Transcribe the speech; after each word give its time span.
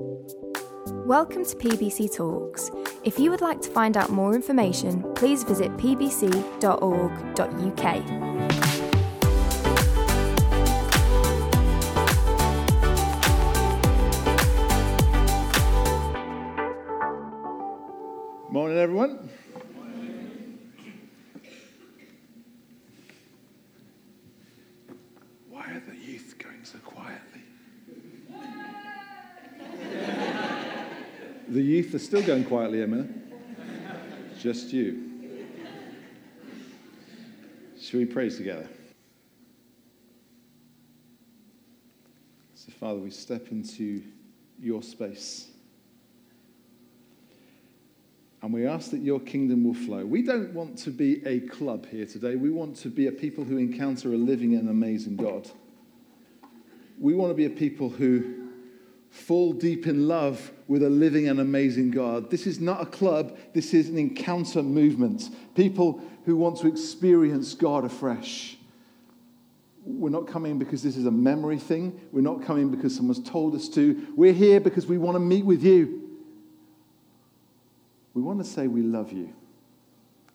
Welcome 0.00 1.44
to 1.44 1.56
PBC 1.56 2.16
Talks. 2.16 2.70
If 3.04 3.18
you 3.18 3.30
would 3.30 3.42
like 3.42 3.60
to 3.60 3.68
find 3.68 3.98
out 3.98 4.08
more 4.08 4.34
information, 4.34 5.02
please 5.14 5.44
visit 5.44 5.70
pbc.org.uk. 5.76 6.70
Morning, 18.50 18.78
everyone. 18.78 19.28
Why 25.50 25.72
are 25.72 25.80
the 25.80 25.94
youth 25.94 26.36
going 26.38 26.64
so 26.64 26.78
quietly? 26.78 27.42
The 31.90 31.98
youth 31.98 32.02
are 32.02 32.04
still 32.04 32.22
going 32.22 32.44
quietly, 32.44 32.82
Emma. 32.82 33.04
Just 34.38 34.72
you. 34.72 35.10
Shall 37.80 37.98
we 37.98 38.06
pray 38.06 38.30
together? 38.30 38.68
So, 42.54 42.70
Father, 42.78 43.00
we 43.00 43.10
step 43.10 43.48
into 43.50 44.02
your 44.60 44.82
space. 44.82 45.48
And 48.42 48.52
we 48.52 48.66
ask 48.66 48.92
that 48.92 49.00
your 49.00 49.18
kingdom 49.18 49.64
will 49.64 49.74
flow. 49.74 50.06
We 50.06 50.22
don't 50.22 50.52
want 50.54 50.78
to 50.78 50.90
be 50.90 51.26
a 51.26 51.40
club 51.40 51.86
here 51.86 52.06
today. 52.06 52.36
We 52.36 52.50
want 52.50 52.76
to 52.76 52.88
be 52.88 53.08
a 53.08 53.12
people 53.12 53.44
who 53.44 53.56
encounter 53.58 54.12
a 54.12 54.16
living 54.16 54.54
and 54.54 54.68
amazing 54.68 55.16
God. 55.16 55.50
We 56.98 57.14
want 57.14 57.30
to 57.30 57.34
be 57.34 57.46
a 57.46 57.50
people 57.50 57.88
who 57.88 58.39
fall 59.10 59.52
deep 59.52 59.86
in 59.86 60.08
love 60.08 60.52
with 60.68 60.82
a 60.82 60.90
living 60.90 61.28
and 61.28 61.40
amazing 61.40 61.90
God. 61.90 62.30
This 62.30 62.46
is 62.46 62.60
not 62.60 62.80
a 62.80 62.86
club, 62.86 63.36
this 63.52 63.74
is 63.74 63.88
an 63.88 63.98
encounter 63.98 64.62
movement. 64.62 65.30
People 65.54 66.02
who 66.24 66.36
want 66.36 66.58
to 66.58 66.68
experience 66.68 67.54
God 67.54 67.84
afresh. 67.84 68.56
We're 69.84 70.10
not 70.10 70.28
coming 70.28 70.58
because 70.58 70.82
this 70.82 70.96
is 70.96 71.06
a 71.06 71.10
memory 71.10 71.58
thing. 71.58 72.00
We're 72.12 72.20
not 72.20 72.44
coming 72.44 72.70
because 72.70 72.94
someone's 72.94 73.28
told 73.28 73.54
us 73.54 73.68
to. 73.70 74.06
We're 74.14 74.32
here 74.32 74.60
because 74.60 74.86
we 74.86 74.98
want 74.98 75.16
to 75.16 75.20
meet 75.20 75.44
with 75.44 75.64
you. 75.64 76.08
We 78.14 78.22
want 78.22 78.38
to 78.38 78.44
say 78.44 78.66
we 78.66 78.82
love 78.82 79.12
you. 79.12 79.32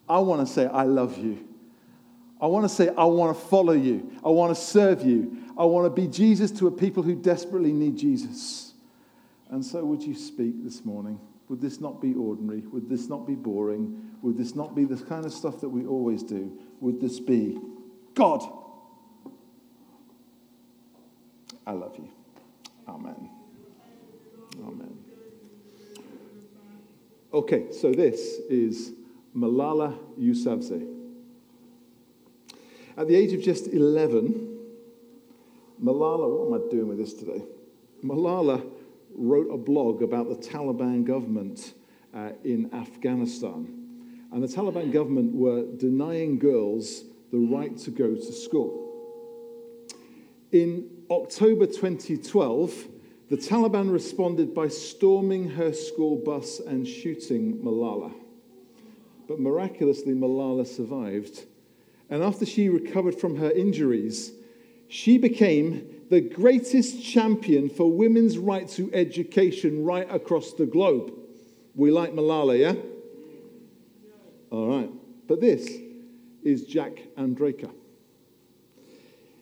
I 0.09 0.19
want 0.19 0.45
to 0.45 0.51
say 0.51 0.65
I 0.65 0.83
love 0.83 1.17
you. 1.17 1.47
I 2.41 2.47
want 2.47 2.65
to 2.65 2.69
say 2.69 2.89
I 2.89 3.05
want 3.05 3.37
to 3.37 3.43
follow 3.45 3.73
you. 3.73 4.11
I 4.23 4.29
want 4.29 4.55
to 4.55 4.61
serve 4.61 5.03
you. 5.03 5.37
I 5.57 5.65
want 5.65 5.85
to 5.85 5.89
be 5.89 6.07
Jesus 6.07 6.51
to 6.51 6.67
a 6.67 6.71
people 6.71 7.03
who 7.03 7.15
desperately 7.15 7.71
need 7.71 7.97
Jesus. 7.97 8.64
And 9.49 9.63
so, 9.63 9.85
would 9.85 10.01
you 10.01 10.15
speak 10.15 10.63
this 10.63 10.83
morning? 10.83 11.19
Would 11.49 11.61
this 11.61 11.79
not 11.79 12.01
be 12.01 12.13
ordinary? 12.15 12.61
Would 12.71 12.89
this 12.89 13.07
not 13.07 13.27
be 13.27 13.35
boring? 13.35 14.11
Would 14.21 14.37
this 14.37 14.55
not 14.55 14.75
be 14.75 14.85
the 14.85 14.97
kind 14.97 15.25
of 15.25 15.31
stuff 15.31 15.61
that 15.61 15.69
we 15.69 15.85
always 15.85 16.23
do? 16.23 16.57
Would 16.79 16.99
this 16.99 17.19
be 17.19 17.59
God? 18.15 18.41
I 21.67 21.71
love 21.71 21.95
you. 21.97 22.09
Amen. 22.87 23.29
Amen. 24.65 24.97
Okay, 27.33 27.71
so 27.71 27.91
this 27.91 28.39
is 28.49 28.93
Malala 29.35 29.97
Yousafzai. 30.19 30.93
At 32.97 33.07
the 33.07 33.15
age 33.15 33.33
of 33.33 33.41
just 33.41 33.67
11, 33.67 34.57
Malala, 35.83 36.29
what 36.29 36.61
am 36.61 36.67
I 36.67 36.71
doing 36.71 36.87
with 36.87 36.97
this 36.97 37.13
today? 37.13 37.43
Malala 38.03 38.65
wrote 39.15 39.47
a 39.51 39.57
blog 39.57 40.01
about 40.03 40.29
the 40.29 40.35
Taliban 40.35 41.03
government 41.05 41.73
uh, 42.13 42.29
in 42.43 42.73
Afghanistan. 42.73 43.85
And 44.31 44.43
the 44.43 44.47
Taliban 44.47 44.91
government 44.91 45.33
were 45.33 45.65
denying 45.77 46.39
girls 46.39 47.03
the 47.31 47.37
right 47.37 47.77
to 47.79 47.91
go 47.91 48.15
to 48.15 48.33
school. 48.33 48.85
In 50.51 50.89
October 51.09 51.65
2012, 51.65 52.87
the 53.29 53.37
Taliban 53.37 53.91
responded 53.91 54.53
by 54.53 54.67
storming 54.67 55.49
her 55.49 55.73
school 55.73 56.15
bus 56.17 56.59
and 56.59 56.87
shooting 56.87 57.57
Malala. 57.57 58.13
But 59.27 59.39
miraculously, 59.39 60.13
Malala 60.13 60.67
survived. 60.67 61.45
And 62.09 62.23
after 62.23 62.45
she 62.45 62.69
recovered 62.69 63.15
from 63.15 63.37
her 63.37 63.49
injuries, 63.49 64.31
she 64.87 65.17
became 65.17 66.03
the 66.09 66.21
greatest 66.21 67.03
champion 67.03 67.69
for 67.69 67.91
women's 67.91 68.37
right 68.37 68.67
to 68.69 68.93
education 68.93 69.83
right 69.83 70.07
across 70.13 70.53
the 70.53 70.65
globe. 70.65 71.13
We 71.73 71.91
like 71.91 72.13
Malala, 72.13 72.57
yeah? 72.57 72.75
All 74.51 74.67
right. 74.67 74.89
But 75.27 75.41
this 75.41 75.67
is 76.43 76.65
Jack 76.65 77.01
Andraka. 77.17 77.71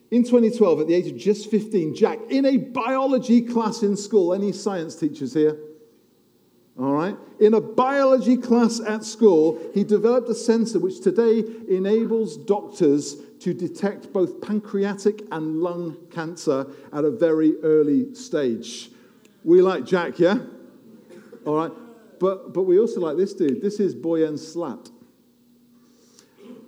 In 0.09 0.23
2012, 0.23 0.81
at 0.81 0.87
the 0.87 0.93
age 0.93 1.07
of 1.07 1.17
just 1.17 1.49
15, 1.49 1.95
Jack, 1.95 2.19
in 2.29 2.45
a 2.45 2.57
biology 2.57 3.41
class 3.41 3.81
in 3.81 3.97
school, 3.97 4.33
any 4.33 4.51
science 4.51 4.95
teachers 4.95 5.33
here? 5.33 5.57
All 6.79 6.93
right. 6.93 7.15
In 7.39 7.53
a 7.53 7.61
biology 7.61 8.37
class 8.37 8.79
at 8.79 9.03
school, 9.03 9.59
he 9.73 9.83
developed 9.83 10.29
a 10.29 10.35
sensor 10.35 10.79
which 10.79 11.01
today 11.01 11.43
enables 11.67 12.37
doctors 12.37 13.17
to 13.43 13.53
detect 13.53 14.13
both 14.13 14.39
pancreatic 14.39 15.23
and 15.33 15.59
lung 15.59 15.97
cancer 16.09 16.65
at 16.93 17.03
a 17.03 17.11
very 17.11 17.55
early 17.61 18.15
stage. 18.15 18.89
We 19.43 19.61
like 19.61 19.85
Jack, 19.85 20.17
yeah? 20.17 20.37
All 21.45 21.57
right. 21.57 21.71
But, 22.21 22.53
but 22.53 22.61
we 22.63 22.79
also 22.79 23.01
like 23.01 23.17
this 23.17 23.33
dude. 23.33 23.61
This 23.61 23.81
is 23.81 23.95
Boyan 23.95 24.39
Slat. 24.39 24.89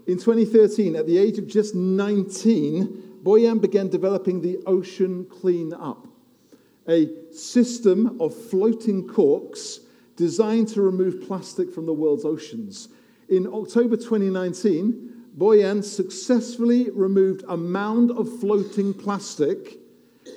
In 0.06 0.18
2013, 0.18 0.98
at 0.98 1.08
the 1.08 1.18
age 1.18 1.38
of 1.38 1.48
just 1.48 1.76
19, 1.76 3.20
Boyan 3.24 3.62
began 3.62 3.88
developing 3.88 4.42
the 4.42 4.58
Ocean 4.68 5.26
Clean 5.28 5.72
Up, 5.74 6.10
a 6.90 7.10
system 7.32 8.20
of 8.20 8.36
floating 8.36 9.08
corks 9.08 9.80
designed 10.18 10.68
to 10.70 10.82
remove 10.82 11.26
plastic 11.26 11.74
from 11.74 11.86
the 11.86 11.94
world's 11.94 12.26
oceans. 12.26 12.90
In 13.30 13.48
October 13.48 13.96
2019, 13.96 15.14
Boyan 15.38 15.84
successfully 15.84 16.90
removed 16.92 17.44
a 17.48 17.58
mound 17.58 18.12
of 18.12 18.40
floating 18.40 18.94
plastic 18.94 19.80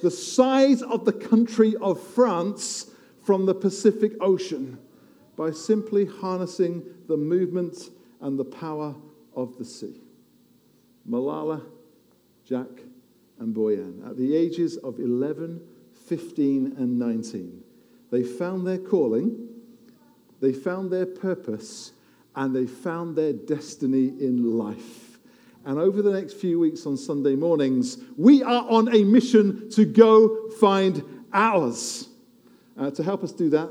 the 0.02 0.10
size 0.10 0.82
of 0.82 1.04
the 1.04 1.12
country 1.12 1.74
of 1.80 2.00
France 2.00 2.90
from 3.24 3.46
the 3.46 3.54
Pacific 3.54 4.12
Ocean 4.20 4.78
by 5.36 5.50
simply 5.50 6.04
harnessing 6.04 6.82
the 7.06 7.16
movement 7.16 7.90
and 8.20 8.38
the 8.38 8.44
power 8.44 8.94
of 9.34 9.56
the 9.56 9.64
sea. 9.64 10.00
Malala 11.08 11.64
Jack, 12.48 12.80
and 13.38 13.54
Boyan. 13.54 14.08
At 14.08 14.16
the 14.16 14.34
ages 14.34 14.78
of 14.78 14.98
11, 14.98 15.60
15, 16.06 16.76
and 16.78 16.98
19, 16.98 17.62
they 18.10 18.22
found 18.22 18.66
their 18.66 18.78
calling, 18.78 19.48
they 20.40 20.54
found 20.54 20.90
their 20.90 21.04
purpose, 21.04 21.92
and 22.38 22.54
they 22.54 22.66
found 22.66 23.16
their 23.16 23.32
destiny 23.32 24.14
in 24.20 24.56
life. 24.56 25.18
And 25.64 25.76
over 25.76 26.02
the 26.02 26.12
next 26.12 26.34
few 26.34 26.60
weeks 26.60 26.86
on 26.86 26.96
Sunday 26.96 27.34
mornings, 27.34 27.98
we 28.16 28.44
are 28.44 28.64
on 28.70 28.94
a 28.94 29.02
mission 29.02 29.68
to 29.70 29.84
go 29.84 30.48
find 30.60 31.02
ours. 31.32 32.08
Uh, 32.78 32.92
to 32.92 33.02
help 33.02 33.24
us 33.24 33.32
do 33.32 33.50
that, 33.50 33.68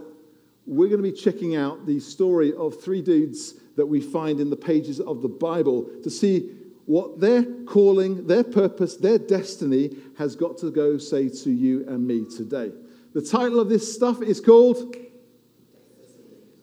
we're 0.65 0.89
going 0.89 1.01
to 1.01 1.09
be 1.09 1.17
checking 1.17 1.55
out 1.55 1.85
the 1.85 1.97
story 2.01 2.53
of 2.55 2.83
three 2.83 3.01
dudes 3.01 3.53
that 3.77 3.85
we 3.85 4.01
find 4.01 4.41
in 4.41 4.49
the 4.49 4.57
pages 4.57 4.99
of 4.99 5.21
the 5.21 5.29
Bible 5.29 5.89
to 6.03 6.09
see 6.09 6.51
what 6.87 7.21
their 7.21 7.43
calling, 7.65 8.27
their 8.27 8.43
purpose, 8.43 8.97
their 8.97 9.17
destiny 9.17 9.95
has 10.17 10.35
got 10.35 10.57
to 10.57 10.71
go 10.71 10.97
say 10.97 11.29
to 11.29 11.51
you 11.51 11.87
and 11.87 12.05
me 12.05 12.25
today. 12.25 12.73
The 13.13 13.21
title 13.21 13.61
of 13.61 13.69
this 13.69 13.95
stuff 13.95 14.21
is 14.21 14.41
called 14.41 14.93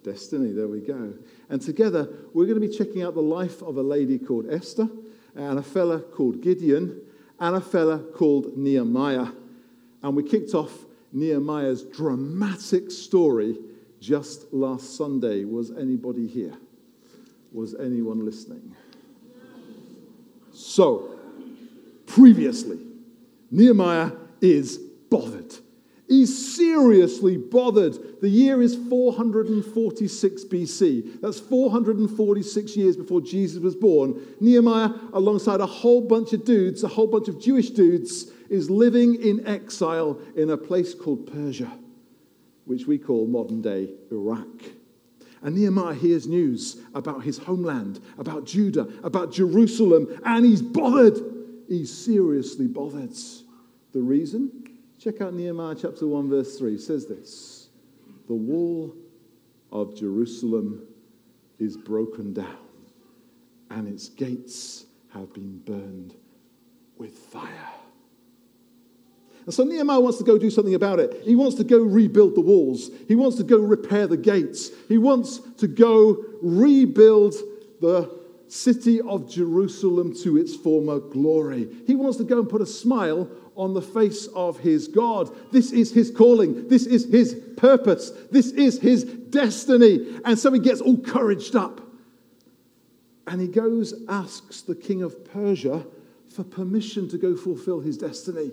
Destiny. 0.02 0.52
There 0.52 0.68
we 0.68 0.80
go. 0.80 1.14
And 1.48 1.60
together, 1.60 2.08
we're 2.32 2.46
going 2.46 2.60
to 2.60 2.66
be 2.66 2.74
checking 2.74 3.02
out 3.02 3.14
the 3.14 3.22
life 3.22 3.62
of 3.62 3.76
a 3.76 3.82
lady 3.82 4.18
called 4.18 4.46
Esther, 4.50 4.88
and 5.34 5.58
a 5.58 5.62
fella 5.62 6.00
called 6.00 6.40
Gideon, 6.40 7.00
and 7.40 7.56
a 7.56 7.60
fella 7.60 7.98
called 7.98 8.56
Nehemiah. 8.56 9.28
And 10.02 10.16
we 10.16 10.22
kicked 10.22 10.54
off 10.54 10.72
Nehemiah's 11.12 11.82
dramatic 11.82 12.90
story 12.90 13.58
just 14.00 14.52
last 14.52 14.96
Sunday. 14.96 15.44
Was 15.44 15.70
anybody 15.70 16.26
here? 16.26 16.54
Was 17.52 17.74
anyone 17.74 18.24
listening? 18.24 18.74
So, 20.52 21.18
previously, 22.06 22.78
Nehemiah 23.50 24.12
is 24.40 24.78
bothered. 25.10 25.54
He's 26.06 26.54
seriously 26.56 27.36
bothered. 27.38 28.20
The 28.20 28.28
year 28.28 28.60
is 28.60 28.76
446 28.90 30.44
BC. 30.44 31.20
That's 31.20 31.40
446 31.40 32.76
years 32.76 32.96
before 32.96 33.22
Jesus 33.22 33.62
was 33.62 33.74
born. 33.74 34.20
Nehemiah, 34.40 34.90
alongside 35.14 35.60
a 35.60 35.66
whole 35.66 36.02
bunch 36.02 36.32
of 36.34 36.44
dudes, 36.44 36.84
a 36.84 36.88
whole 36.88 37.06
bunch 37.06 37.28
of 37.28 37.40
Jewish 37.40 37.70
dudes, 37.70 38.30
is 38.50 38.68
living 38.68 39.14
in 39.22 39.46
exile 39.46 40.20
in 40.36 40.50
a 40.50 40.56
place 40.56 40.94
called 40.94 41.32
Persia. 41.32 41.72
which 42.66 42.86
we 42.86 42.98
call 42.98 43.26
modern 43.26 43.60
day 43.60 43.90
Iraq. 44.10 44.46
And 45.42 45.56
Nehemiah 45.56 45.94
hears 45.94 46.26
news 46.26 46.80
about 46.94 47.22
his 47.22 47.36
homeland, 47.36 48.00
about 48.18 48.46
Judah, 48.46 48.88
about 49.02 49.30
Jerusalem, 49.30 50.08
and 50.24 50.44
he's 50.44 50.62
bothered. 50.62 51.18
He's 51.68 51.92
seriously 51.92 52.66
bothered. 52.66 53.12
The 53.92 54.00
reason? 54.00 54.73
Check 55.04 55.20
out 55.20 55.34
Nehemiah 55.34 55.74
chapter 55.78 56.06
1, 56.06 56.30
verse 56.30 56.56
3. 56.58 56.76
It 56.76 56.80
says 56.80 57.04
this 57.04 57.68
The 58.26 58.34
wall 58.34 58.96
of 59.70 59.94
Jerusalem 59.94 60.86
is 61.58 61.76
broken 61.76 62.32
down, 62.32 62.56
and 63.68 63.86
its 63.86 64.08
gates 64.08 64.86
have 65.12 65.30
been 65.34 65.58
burned 65.58 66.14
with 66.96 67.12
fire. 67.12 67.68
And 69.44 69.52
so 69.52 69.64
Nehemiah 69.64 70.00
wants 70.00 70.16
to 70.18 70.24
go 70.24 70.38
do 70.38 70.48
something 70.48 70.74
about 70.74 70.98
it. 71.00 71.20
He 71.22 71.36
wants 71.36 71.56
to 71.56 71.64
go 71.64 71.80
rebuild 71.82 72.34
the 72.34 72.40
walls. 72.40 72.88
He 73.06 73.14
wants 73.14 73.36
to 73.36 73.44
go 73.44 73.58
repair 73.58 74.06
the 74.06 74.16
gates. 74.16 74.70
He 74.88 74.96
wants 74.96 75.38
to 75.58 75.66
go 75.66 76.24
rebuild 76.40 77.34
the 77.82 78.23
city 78.54 79.00
of 79.00 79.28
Jerusalem 79.28 80.14
to 80.22 80.36
its 80.36 80.54
former 80.54 81.00
glory. 81.00 81.68
He 81.86 81.94
wants 81.94 82.18
to 82.18 82.24
go 82.24 82.38
and 82.38 82.48
put 82.48 82.62
a 82.62 82.66
smile 82.66 83.28
on 83.56 83.74
the 83.74 83.82
face 83.82 84.26
of 84.28 84.58
his 84.58 84.88
God. 84.88 85.30
This 85.52 85.72
is 85.72 85.92
his 85.92 86.10
calling. 86.10 86.68
This 86.68 86.86
is 86.86 87.10
his 87.10 87.34
purpose. 87.56 88.12
This 88.30 88.52
is 88.52 88.80
his 88.80 89.04
destiny. 89.04 90.20
And 90.24 90.38
so 90.38 90.52
he 90.52 90.60
gets 90.60 90.80
all 90.80 90.98
couraged 90.98 91.56
up. 91.56 91.80
And 93.26 93.40
he 93.40 93.48
goes, 93.48 93.94
asks 94.08 94.62
the 94.62 94.74
king 94.74 95.02
of 95.02 95.24
Persia 95.24 95.84
for 96.28 96.44
permission 96.44 97.08
to 97.08 97.18
go 97.18 97.36
fulfill 97.36 97.80
his 97.80 97.96
destiny 97.96 98.52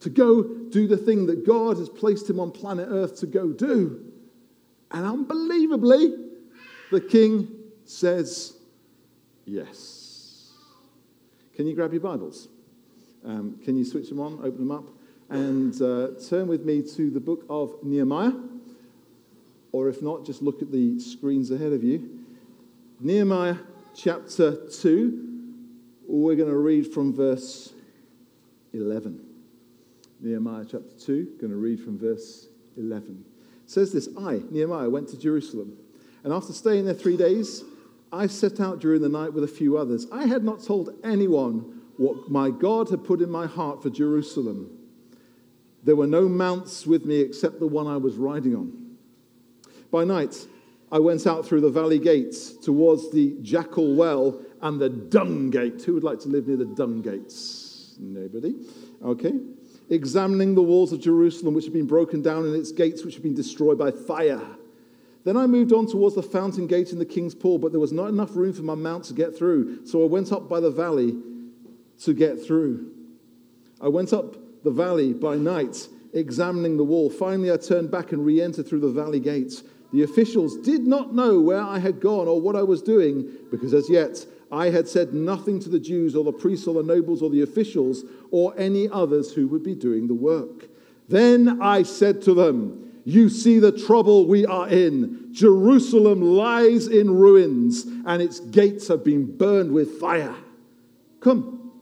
to 0.00 0.08
go 0.08 0.42
do 0.42 0.86
the 0.86 0.96
thing 0.96 1.26
that 1.26 1.46
God 1.46 1.76
has 1.76 1.88
placed 1.88 2.28
him 2.28 2.40
on 2.40 2.50
planet 2.50 2.88
Earth 2.90 3.20
to 3.20 3.26
go 3.26 3.52
do. 3.52 4.12
And 4.90 5.04
unbelievably, 5.04 6.14
the 6.90 7.00
king 7.00 7.59
says 7.90 8.54
yes. 9.44 10.52
Can 11.56 11.66
you 11.66 11.74
grab 11.74 11.92
your 11.92 12.00
Bibles? 12.00 12.48
Um, 13.24 13.58
can 13.64 13.76
you 13.76 13.84
switch 13.84 14.08
them 14.08 14.20
on, 14.20 14.34
open 14.44 14.58
them 14.58 14.70
up, 14.70 14.84
and 15.28 15.74
uh, 15.82 16.08
turn 16.28 16.46
with 16.46 16.64
me 16.64 16.82
to 16.94 17.10
the 17.10 17.20
book 17.20 17.44
of 17.50 17.74
Nehemiah? 17.82 18.32
Or 19.72 19.88
if 19.88 20.02
not, 20.02 20.24
just 20.24 20.40
look 20.40 20.62
at 20.62 20.70
the 20.70 21.00
screens 21.00 21.50
ahead 21.50 21.72
of 21.72 21.82
you. 21.82 22.24
Nehemiah 23.00 23.56
chapter 23.94 24.66
2, 24.68 25.56
we're 26.06 26.36
going 26.36 26.48
to 26.48 26.56
read 26.56 26.92
from 26.92 27.12
verse 27.12 27.72
11. 28.72 29.20
Nehemiah 30.20 30.64
chapter 30.64 30.96
2, 30.96 31.36
going 31.40 31.50
to 31.50 31.56
read 31.56 31.80
from 31.80 31.98
verse 31.98 32.46
11. 32.76 33.24
It 33.64 33.70
says 33.70 33.92
this 33.92 34.08
I, 34.16 34.42
Nehemiah, 34.50 34.88
went 34.88 35.08
to 35.08 35.18
Jerusalem, 35.18 35.76
and 36.22 36.32
after 36.32 36.52
staying 36.52 36.84
there 36.84 36.94
three 36.94 37.16
days, 37.16 37.64
I 38.12 38.26
set 38.26 38.60
out 38.60 38.80
during 38.80 39.02
the 39.02 39.08
night 39.08 39.32
with 39.32 39.44
a 39.44 39.48
few 39.48 39.76
others. 39.76 40.06
I 40.10 40.26
had 40.26 40.44
not 40.44 40.62
told 40.62 40.90
anyone 41.04 41.82
what 41.96 42.30
my 42.30 42.50
God 42.50 42.90
had 42.90 43.04
put 43.04 43.20
in 43.20 43.30
my 43.30 43.46
heart 43.46 43.82
for 43.82 43.90
Jerusalem. 43.90 44.76
There 45.84 45.96
were 45.96 46.06
no 46.06 46.28
mounts 46.28 46.86
with 46.86 47.04
me 47.04 47.20
except 47.20 47.60
the 47.60 47.66
one 47.66 47.86
I 47.86 47.96
was 47.96 48.16
riding 48.16 48.54
on. 48.54 48.96
By 49.90 50.04
night, 50.04 50.46
I 50.92 50.98
went 50.98 51.26
out 51.26 51.46
through 51.46 51.60
the 51.60 51.70
valley 51.70 51.98
gates 51.98 52.52
towards 52.52 53.10
the 53.12 53.36
jackal 53.42 53.94
well 53.94 54.40
and 54.60 54.80
the 54.80 54.88
dung 54.88 55.50
gate. 55.50 55.82
Who 55.82 55.94
would 55.94 56.04
like 56.04 56.20
to 56.20 56.28
live 56.28 56.48
near 56.48 56.56
the 56.56 56.64
dung 56.64 57.02
gates? 57.02 57.96
Nobody? 57.98 58.54
Okay 59.02 59.32
examining 59.90 60.54
the 60.54 60.62
walls 60.62 60.92
of 60.92 61.00
Jerusalem, 61.00 61.52
which 61.52 61.64
had 61.64 61.74
been 61.74 61.86
broken 61.86 62.22
down, 62.22 62.46
and 62.46 62.54
its 62.54 62.72
gates, 62.72 63.04
which 63.04 63.14
had 63.14 63.22
been 63.22 63.34
destroyed 63.34 63.76
by 63.76 63.90
fire. 63.90 64.40
Then 65.24 65.36
I 65.36 65.46
moved 65.46 65.72
on 65.72 65.86
towards 65.86 66.14
the 66.14 66.22
fountain 66.22 66.66
gate 66.66 66.92
in 66.92 66.98
the 66.98 67.04
king's 67.04 67.34
pool, 67.34 67.58
but 67.58 67.72
there 67.72 67.80
was 67.80 67.92
not 67.92 68.08
enough 68.08 68.34
room 68.34 68.52
for 68.52 68.62
my 68.62 68.74
mount 68.74 69.04
to 69.04 69.14
get 69.14 69.36
through. 69.36 69.86
So 69.86 70.02
I 70.02 70.06
went 70.06 70.32
up 70.32 70.48
by 70.48 70.60
the 70.60 70.70
valley 70.70 71.16
to 72.02 72.14
get 72.14 72.42
through. 72.42 72.90
I 73.80 73.88
went 73.88 74.12
up 74.12 74.36
the 74.62 74.70
valley 74.70 75.12
by 75.12 75.36
night, 75.36 75.88
examining 76.14 76.76
the 76.76 76.84
wall. 76.84 77.10
Finally, 77.10 77.52
I 77.52 77.56
turned 77.56 77.90
back 77.90 78.12
and 78.12 78.24
re 78.24 78.40
entered 78.40 78.66
through 78.66 78.80
the 78.80 78.88
valley 78.88 79.20
gates. 79.20 79.62
The 79.92 80.02
officials 80.02 80.56
did 80.58 80.86
not 80.86 81.14
know 81.14 81.40
where 81.40 81.60
I 81.60 81.78
had 81.78 82.00
gone 82.00 82.28
or 82.28 82.40
what 82.40 82.56
I 82.56 82.62
was 82.62 82.80
doing, 82.80 83.30
because 83.50 83.74
as 83.74 83.90
yet 83.90 84.24
I 84.52 84.70
had 84.70 84.88
said 84.88 85.12
nothing 85.14 85.60
to 85.60 85.68
the 85.68 85.80
Jews 85.80 86.14
or 86.14 86.24
the 86.24 86.32
priests 86.32 86.66
or 86.66 86.74
the 86.74 86.82
nobles 86.82 87.22
or 87.22 87.30
the 87.30 87.42
officials 87.42 88.04
or 88.30 88.54
any 88.56 88.88
others 88.88 89.32
who 89.32 89.48
would 89.48 89.62
be 89.62 89.74
doing 89.74 90.06
the 90.06 90.14
work. 90.14 90.68
Then 91.08 91.60
I 91.60 91.82
said 91.82 92.22
to 92.22 92.34
them, 92.34 92.89
You 93.04 93.28
see 93.28 93.58
the 93.58 93.72
trouble 93.72 94.26
we 94.26 94.46
are 94.46 94.68
in. 94.68 95.28
Jerusalem 95.32 96.20
lies 96.20 96.86
in 96.86 97.10
ruins, 97.14 97.84
and 98.06 98.20
its 98.20 98.40
gates 98.40 98.88
have 98.88 99.04
been 99.04 99.36
burned 99.36 99.72
with 99.72 99.98
fire. 99.98 100.34
Come, 101.20 101.72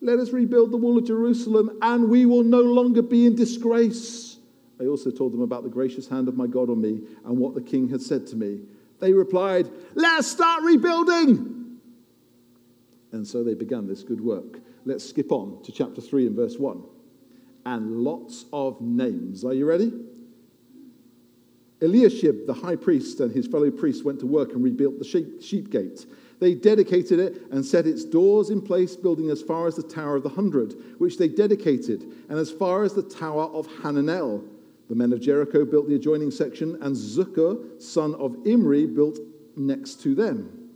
let 0.00 0.18
us 0.18 0.30
rebuild 0.30 0.70
the 0.70 0.76
wall 0.76 0.98
of 0.98 1.06
Jerusalem, 1.06 1.78
and 1.80 2.10
we 2.10 2.26
will 2.26 2.44
no 2.44 2.60
longer 2.60 3.02
be 3.02 3.26
in 3.26 3.36
disgrace. 3.36 4.38
I 4.80 4.84
also 4.84 5.10
told 5.10 5.32
them 5.32 5.40
about 5.40 5.62
the 5.62 5.70
gracious 5.70 6.08
hand 6.08 6.28
of 6.28 6.36
my 6.36 6.46
God 6.46 6.68
on 6.68 6.80
me 6.80 7.00
and 7.24 7.38
what 7.38 7.54
the 7.54 7.62
king 7.62 7.88
had 7.88 8.02
said 8.02 8.26
to 8.28 8.36
me. 8.36 8.60
They 9.00 9.12
replied, 9.12 9.70
Let's 9.94 10.26
start 10.26 10.62
rebuilding. 10.62 11.78
And 13.12 13.26
so 13.26 13.44
they 13.44 13.54
began 13.54 13.86
this 13.86 14.02
good 14.02 14.20
work. 14.20 14.58
Let's 14.84 15.08
skip 15.08 15.30
on 15.30 15.62
to 15.62 15.72
chapter 15.72 16.00
3 16.00 16.26
and 16.26 16.36
verse 16.36 16.58
1. 16.58 16.82
And 17.64 17.98
lots 17.98 18.44
of 18.52 18.80
names. 18.80 19.44
Are 19.44 19.54
you 19.54 19.66
ready? 19.66 19.92
Eliashib, 21.84 22.46
the 22.46 22.54
high 22.54 22.76
priest, 22.76 23.20
and 23.20 23.30
his 23.32 23.46
fellow 23.46 23.70
priests 23.70 24.02
went 24.02 24.18
to 24.20 24.26
work 24.26 24.52
and 24.52 24.64
rebuilt 24.64 24.98
the 24.98 25.04
sheep, 25.04 25.42
sheep 25.42 25.70
gate. 25.70 26.06
They 26.40 26.54
dedicated 26.54 27.18
it 27.18 27.42
and 27.50 27.64
set 27.64 27.86
its 27.86 28.04
doors 28.04 28.50
in 28.50 28.60
place, 28.60 28.96
building 28.96 29.30
as 29.30 29.42
far 29.42 29.66
as 29.66 29.76
the 29.76 29.82
Tower 29.82 30.16
of 30.16 30.22
the 30.22 30.28
Hundred, 30.30 30.74
which 30.98 31.18
they 31.18 31.28
dedicated, 31.28 32.02
and 32.28 32.38
as 32.38 32.50
far 32.50 32.82
as 32.82 32.94
the 32.94 33.02
Tower 33.02 33.44
of 33.44 33.68
Hananel. 33.68 34.44
The 34.88 34.94
men 34.94 35.12
of 35.12 35.20
Jericho 35.20 35.64
built 35.64 35.88
the 35.88 35.94
adjoining 35.94 36.30
section, 36.30 36.76
and 36.82 36.96
Zaccur, 36.96 37.80
son 37.80 38.14
of 38.16 38.36
Imri, 38.46 38.86
built 38.86 39.18
next 39.56 40.02
to 40.02 40.14
them. 40.14 40.70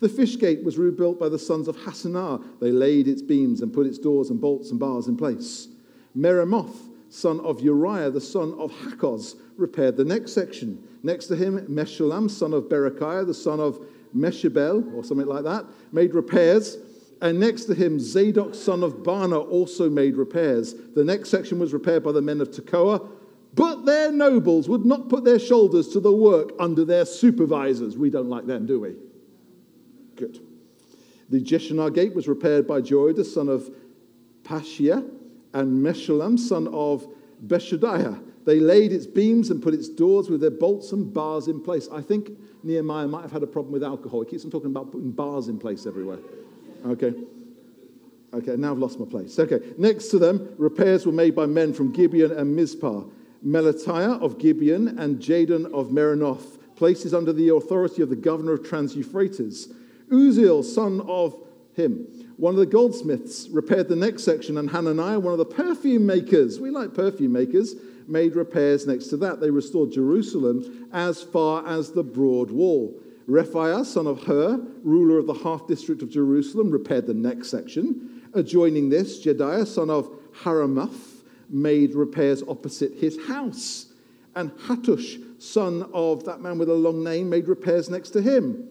The 0.00 0.08
fish 0.08 0.38
gate 0.38 0.64
was 0.64 0.78
rebuilt 0.78 1.20
by 1.20 1.28
the 1.28 1.38
sons 1.38 1.68
of 1.68 1.76
Hassenaah. 1.76 2.60
They 2.60 2.72
laid 2.72 3.08
its 3.08 3.22
beams 3.22 3.60
and 3.60 3.72
put 3.72 3.86
its 3.86 3.98
doors 3.98 4.30
and 4.30 4.40
bolts 4.40 4.70
and 4.70 4.80
bars 4.80 5.06
in 5.06 5.16
place. 5.16 5.68
Meremoth, 6.16 6.76
son 7.12 7.40
of 7.40 7.60
Uriah, 7.60 8.10
the 8.10 8.20
son 8.20 8.54
of 8.54 8.72
Hakoz, 8.72 9.36
repaired 9.58 9.98
the 9.98 10.04
next 10.04 10.32
section. 10.32 10.82
Next 11.02 11.26
to 11.26 11.36
him, 11.36 11.60
Meshullam, 11.66 12.30
son 12.30 12.54
of 12.54 12.64
Berechiah, 12.64 13.26
the 13.26 13.34
son 13.34 13.60
of 13.60 13.84
Meshibel, 14.16 14.94
or 14.94 15.04
something 15.04 15.26
like 15.26 15.44
that, 15.44 15.66
made 15.92 16.14
repairs. 16.14 16.78
And 17.20 17.38
next 17.38 17.64
to 17.66 17.74
him, 17.74 18.00
Zadok, 18.00 18.54
son 18.54 18.82
of 18.82 19.04
Bana, 19.04 19.38
also 19.38 19.90
made 19.90 20.16
repairs. 20.16 20.74
The 20.94 21.04
next 21.04 21.28
section 21.28 21.58
was 21.58 21.74
repaired 21.74 22.02
by 22.02 22.12
the 22.12 22.22
men 22.22 22.40
of 22.40 22.50
Tekoa, 22.50 23.06
but 23.54 23.84
their 23.84 24.10
nobles 24.10 24.68
would 24.70 24.86
not 24.86 25.10
put 25.10 25.22
their 25.24 25.38
shoulders 25.38 25.88
to 25.88 26.00
the 26.00 26.10
work 26.10 26.52
under 26.58 26.84
their 26.86 27.04
supervisors. 27.04 27.98
We 27.98 28.08
don't 28.08 28.30
like 28.30 28.46
them, 28.46 28.64
do 28.64 28.80
we? 28.80 28.96
Good. 30.16 30.40
The 31.28 31.40
Jeshanah 31.40 31.94
gate 31.94 32.14
was 32.14 32.26
repaired 32.26 32.66
by 32.66 32.80
Joiada, 32.80 33.24
son 33.26 33.50
of 33.50 33.70
Pashiah, 34.44 35.08
and 35.52 35.84
Meshullam, 35.84 36.38
son 36.38 36.68
of 36.68 37.06
Beshudiah. 37.46 38.22
They 38.44 38.58
laid 38.58 38.92
its 38.92 39.06
beams 39.06 39.50
and 39.50 39.62
put 39.62 39.74
its 39.74 39.88
doors 39.88 40.28
with 40.28 40.40
their 40.40 40.50
bolts 40.50 40.92
and 40.92 41.12
bars 41.12 41.48
in 41.48 41.60
place. 41.60 41.88
I 41.92 42.00
think 42.00 42.30
Nehemiah 42.64 43.06
might 43.06 43.22
have 43.22 43.32
had 43.32 43.42
a 43.42 43.46
problem 43.46 43.72
with 43.72 43.84
alcohol. 43.84 44.22
He 44.22 44.30
keeps 44.30 44.44
on 44.44 44.50
talking 44.50 44.70
about 44.70 44.90
putting 44.90 45.10
bars 45.10 45.48
in 45.48 45.58
place 45.58 45.86
everywhere. 45.86 46.18
Okay. 46.86 47.14
Okay, 48.34 48.56
now 48.56 48.72
I've 48.72 48.78
lost 48.78 48.98
my 48.98 49.06
place. 49.06 49.38
Okay, 49.38 49.60
next 49.76 50.08
to 50.08 50.18
them, 50.18 50.54
repairs 50.56 51.04
were 51.04 51.12
made 51.12 51.34
by 51.36 51.46
men 51.46 51.74
from 51.74 51.92
Gibeon 51.92 52.32
and 52.32 52.56
Mizpah. 52.56 53.02
Melatiah 53.46 54.20
of 54.22 54.38
Gibeon 54.38 54.98
and 54.98 55.18
Jadon 55.18 55.66
of 55.72 55.88
Meronoth, 55.88 56.58
places 56.76 57.12
under 57.12 57.32
the 57.32 57.50
authority 57.50 58.02
of 58.02 58.08
the 58.08 58.16
governor 58.16 58.52
of 58.52 58.66
Trans 58.66 58.96
Euphrates. 58.96 59.68
Uzziel, 60.08 60.64
son 60.64 61.02
of 61.02 61.36
him. 61.74 62.06
One 62.36 62.54
of 62.54 62.60
the 62.60 62.66
goldsmiths 62.66 63.48
repaired 63.48 63.88
the 63.88 63.96
next 63.96 64.24
section, 64.24 64.58
and 64.58 64.70
Hananiah, 64.70 65.18
one 65.18 65.32
of 65.32 65.38
the 65.38 65.44
perfume 65.44 66.06
makers, 66.06 66.58
we 66.58 66.70
like 66.70 66.94
perfume 66.94 67.32
makers, 67.32 67.74
made 68.08 68.34
repairs 68.34 68.86
next 68.86 69.08
to 69.08 69.16
that. 69.18 69.40
They 69.40 69.50
restored 69.50 69.92
Jerusalem 69.92 70.88
as 70.92 71.22
far 71.22 71.66
as 71.66 71.92
the 71.92 72.02
broad 72.02 72.50
wall. 72.50 73.00
Rephaiah, 73.28 73.84
son 73.84 74.06
of 74.06 74.24
Hur, 74.24 74.60
ruler 74.82 75.18
of 75.18 75.26
the 75.26 75.34
half 75.34 75.66
district 75.66 76.02
of 76.02 76.10
Jerusalem, 76.10 76.70
repaired 76.70 77.06
the 77.06 77.14
next 77.14 77.50
section. 77.50 78.22
Adjoining 78.34 78.88
this, 78.88 79.24
Jedaiah, 79.24 79.66
son 79.66 79.90
of 79.90 80.10
Haramath, 80.42 81.22
made 81.48 81.94
repairs 81.94 82.42
opposite 82.48 82.94
his 82.94 83.18
house. 83.26 83.92
And 84.34 84.50
Hattush, 84.52 85.40
son 85.40 85.88
of 85.92 86.24
that 86.24 86.40
man 86.40 86.58
with 86.58 86.70
a 86.70 86.74
long 86.74 87.04
name, 87.04 87.28
made 87.28 87.46
repairs 87.46 87.90
next 87.90 88.10
to 88.10 88.22
him. 88.22 88.68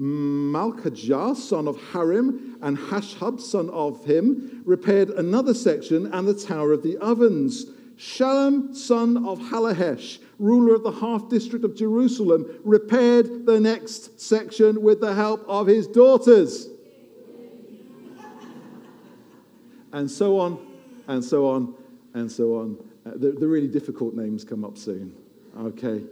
Malchijah, 0.00 1.36
son 1.36 1.68
of 1.68 1.80
Harim, 1.92 2.51
and 2.62 2.78
Hashub, 2.78 3.40
son 3.40 3.68
of 3.70 4.04
him, 4.04 4.62
repaired 4.64 5.10
another 5.10 5.52
section 5.52 6.06
and 6.06 6.26
the 6.26 6.34
Tower 6.34 6.72
of 6.72 6.82
the 6.82 6.96
Ovens. 6.98 7.66
Shallum, 7.98 8.74
son 8.74 9.26
of 9.26 9.38
Halahesh, 9.38 10.18
ruler 10.38 10.74
of 10.74 10.82
the 10.82 10.92
half 10.92 11.28
district 11.28 11.64
of 11.64 11.76
Jerusalem, 11.76 12.46
repaired 12.64 13.46
the 13.46 13.60
next 13.60 14.20
section 14.20 14.80
with 14.80 15.00
the 15.00 15.14
help 15.14 15.44
of 15.46 15.66
his 15.66 15.86
daughters. 15.86 16.68
And 19.92 20.10
so 20.10 20.38
on, 20.38 20.58
and 21.06 21.22
so 21.22 21.46
on, 21.46 21.74
and 22.14 22.30
so 22.30 22.56
on. 22.56 22.78
Uh, 23.04 23.10
the, 23.16 23.32
the 23.32 23.46
really 23.46 23.68
difficult 23.68 24.14
names 24.14 24.44
come 24.44 24.64
up 24.64 24.78
soon. 24.78 25.14
Okay. 25.58 26.02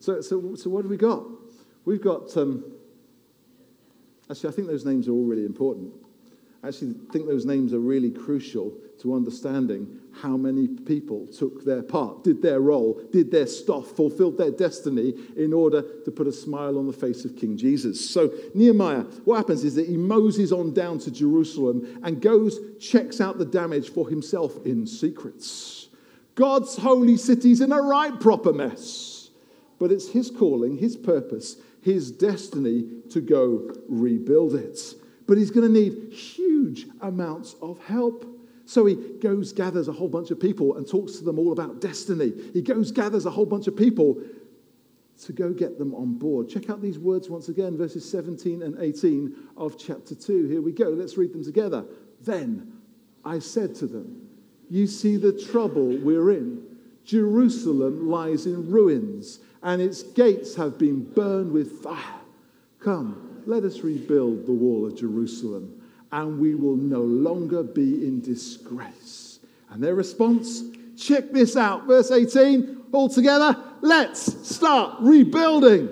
So, 0.00 0.20
so, 0.20 0.54
so 0.56 0.70
what 0.70 0.82
have 0.82 0.90
we 0.90 0.96
got? 0.96 1.24
We've 1.84 2.02
got, 2.02 2.36
um, 2.36 2.64
actually, 4.30 4.50
I 4.50 4.52
think 4.52 4.68
those 4.68 4.84
names 4.84 5.08
are 5.08 5.12
all 5.12 5.24
really 5.24 5.44
important. 5.44 5.92
I 6.62 6.68
actually 6.68 6.94
think 7.10 7.26
those 7.26 7.46
names 7.46 7.72
are 7.72 7.78
really 7.78 8.10
crucial 8.10 8.72
to 9.00 9.14
understanding 9.14 9.98
how 10.12 10.36
many 10.36 10.68
people 10.68 11.26
took 11.26 11.64
their 11.64 11.82
part, 11.82 12.22
did 12.22 12.42
their 12.42 12.60
role, 12.60 13.00
did 13.12 13.30
their 13.30 13.46
stuff, 13.46 13.92
fulfilled 13.92 14.36
their 14.36 14.50
destiny 14.50 15.14
in 15.36 15.54
order 15.54 15.82
to 16.04 16.10
put 16.10 16.26
a 16.26 16.32
smile 16.32 16.78
on 16.78 16.86
the 16.86 16.92
face 16.92 17.24
of 17.24 17.34
King 17.34 17.56
Jesus. 17.56 18.10
So, 18.10 18.30
Nehemiah, 18.54 19.04
what 19.24 19.38
happens 19.38 19.64
is 19.64 19.74
that 19.76 19.88
he 19.88 19.96
moses 19.96 20.52
on 20.52 20.74
down 20.74 20.98
to 21.00 21.10
Jerusalem 21.10 22.00
and 22.02 22.20
goes, 22.20 22.58
checks 22.78 23.22
out 23.22 23.38
the 23.38 23.46
damage 23.46 23.90
for 23.90 24.08
himself 24.08 24.66
in 24.66 24.86
secrets. 24.86 25.88
God's 26.34 26.76
holy 26.76 27.16
city's 27.16 27.62
in 27.62 27.72
a 27.72 27.80
right 27.80 28.18
proper 28.20 28.52
mess, 28.52 29.30
but 29.78 29.90
it's 29.90 30.10
his 30.10 30.30
calling, 30.30 30.76
his 30.76 30.96
purpose, 30.96 31.56
his 31.82 32.10
destiny 32.10 32.88
to 33.10 33.20
go 33.20 33.70
rebuild 33.88 34.54
it. 34.54 34.78
But 35.26 35.38
he's 35.38 35.50
going 35.50 35.72
to 35.72 35.72
need 35.72 36.12
huge 36.12 36.86
amounts 37.00 37.54
of 37.62 37.78
help. 37.84 38.26
So 38.66 38.86
he 38.86 38.96
goes, 39.20 39.52
gathers 39.52 39.88
a 39.88 39.92
whole 39.92 40.08
bunch 40.08 40.30
of 40.30 40.38
people 40.38 40.76
and 40.76 40.88
talks 40.88 41.16
to 41.16 41.24
them 41.24 41.38
all 41.38 41.52
about 41.52 41.80
destiny. 41.80 42.32
He 42.52 42.62
goes, 42.62 42.92
gathers 42.92 43.26
a 43.26 43.30
whole 43.30 43.46
bunch 43.46 43.66
of 43.66 43.76
people 43.76 44.22
to 45.24 45.32
go 45.32 45.52
get 45.52 45.78
them 45.78 45.94
on 45.94 46.14
board. 46.14 46.48
Check 46.48 46.70
out 46.70 46.80
these 46.80 46.98
words 46.98 47.28
once 47.28 47.48
again, 47.48 47.76
verses 47.76 48.08
17 48.10 48.62
and 48.62 48.78
18 48.80 49.36
of 49.56 49.78
chapter 49.78 50.14
2. 50.14 50.48
Here 50.48 50.62
we 50.62 50.72
go. 50.72 50.88
Let's 50.88 51.16
read 51.16 51.32
them 51.32 51.44
together. 51.44 51.84
Then 52.22 52.72
I 53.24 53.38
said 53.38 53.74
to 53.76 53.86
them, 53.86 54.28
You 54.68 54.86
see 54.86 55.16
the 55.16 55.32
trouble 55.32 55.96
we're 55.98 56.30
in. 56.30 56.69
Jerusalem 57.04 58.08
lies 58.08 58.46
in 58.46 58.70
ruins, 58.70 59.40
and 59.62 59.82
its 59.82 60.02
gates 60.02 60.54
have 60.54 60.78
been 60.78 61.04
burned 61.04 61.52
with 61.52 61.82
fire. 61.82 62.20
Come, 62.78 63.42
let 63.46 63.64
us 63.64 63.80
rebuild 63.80 64.46
the 64.46 64.52
wall 64.52 64.86
of 64.86 64.96
Jerusalem 64.96 65.80
and 66.12 66.38
we 66.38 66.54
will 66.54 66.76
no 66.76 67.00
longer 67.00 67.62
be 67.62 68.06
in 68.06 68.20
disgrace. 68.20 69.40
And 69.70 69.82
their 69.82 69.94
response, 69.94 70.64
check 70.96 71.30
this 71.30 71.56
out, 71.56 71.86
verse 71.86 72.10
18, 72.10 72.84
all 72.92 73.08
together, 73.08 73.56
let's 73.80 74.48
start 74.48 74.96
rebuilding. 75.00 75.88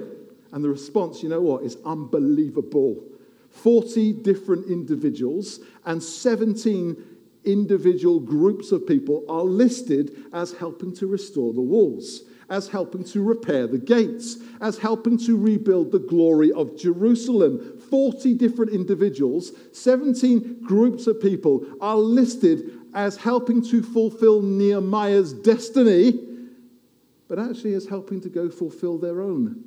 And 0.53 0.65
the 0.65 0.69
response, 0.69 1.23
you 1.23 1.29
know 1.29 1.41
what, 1.41 1.63
is 1.63 1.77
unbelievable. 1.85 3.05
40 3.51 4.15
different 4.15 4.67
individuals 4.69 5.61
and 5.85 6.03
17 6.03 6.97
individual 7.45 8.21
groups 8.21 8.73
of 8.73 8.87
people 8.87 9.25
are 9.29 9.45
listed 9.45 10.25
as 10.33 10.53
helping 10.53 10.95
to 10.97 11.07
restore 11.07 11.53
the 11.53 11.61
walls 11.61 12.23
as 12.51 12.69
helping 12.69 13.05
to 13.05 13.23
repair 13.23 13.67
the 13.67 13.79
gates, 13.79 14.39
as 14.61 14.79
helping 14.79 15.19
to 15.19 15.37
rebuild 15.37 15.93
the 15.93 15.99
glory 15.99 16.51
of 16.53 16.79
Jerusalem. 16.79 17.79
40 17.91 18.35
different 18.35 18.73
individuals, 18.73 19.53
17 19.73 20.61
groups 20.63 21.07
of 21.07 21.21
people 21.21 21.67
are 21.81 21.97
listed 21.97 22.79
as 22.95 23.17
helping 23.17 23.63
to 23.63 23.83
fulfill 23.83 24.41
Nehemiah's 24.41 25.33
destiny, 25.33 26.19
but 27.29 27.39
actually 27.39 27.75
as 27.75 27.87
helping 27.87 28.21
to 28.23 28.31
go 28.31 28.49
fulfill 28.49 28.99
their 28.99 29.21
own 29.21 29.65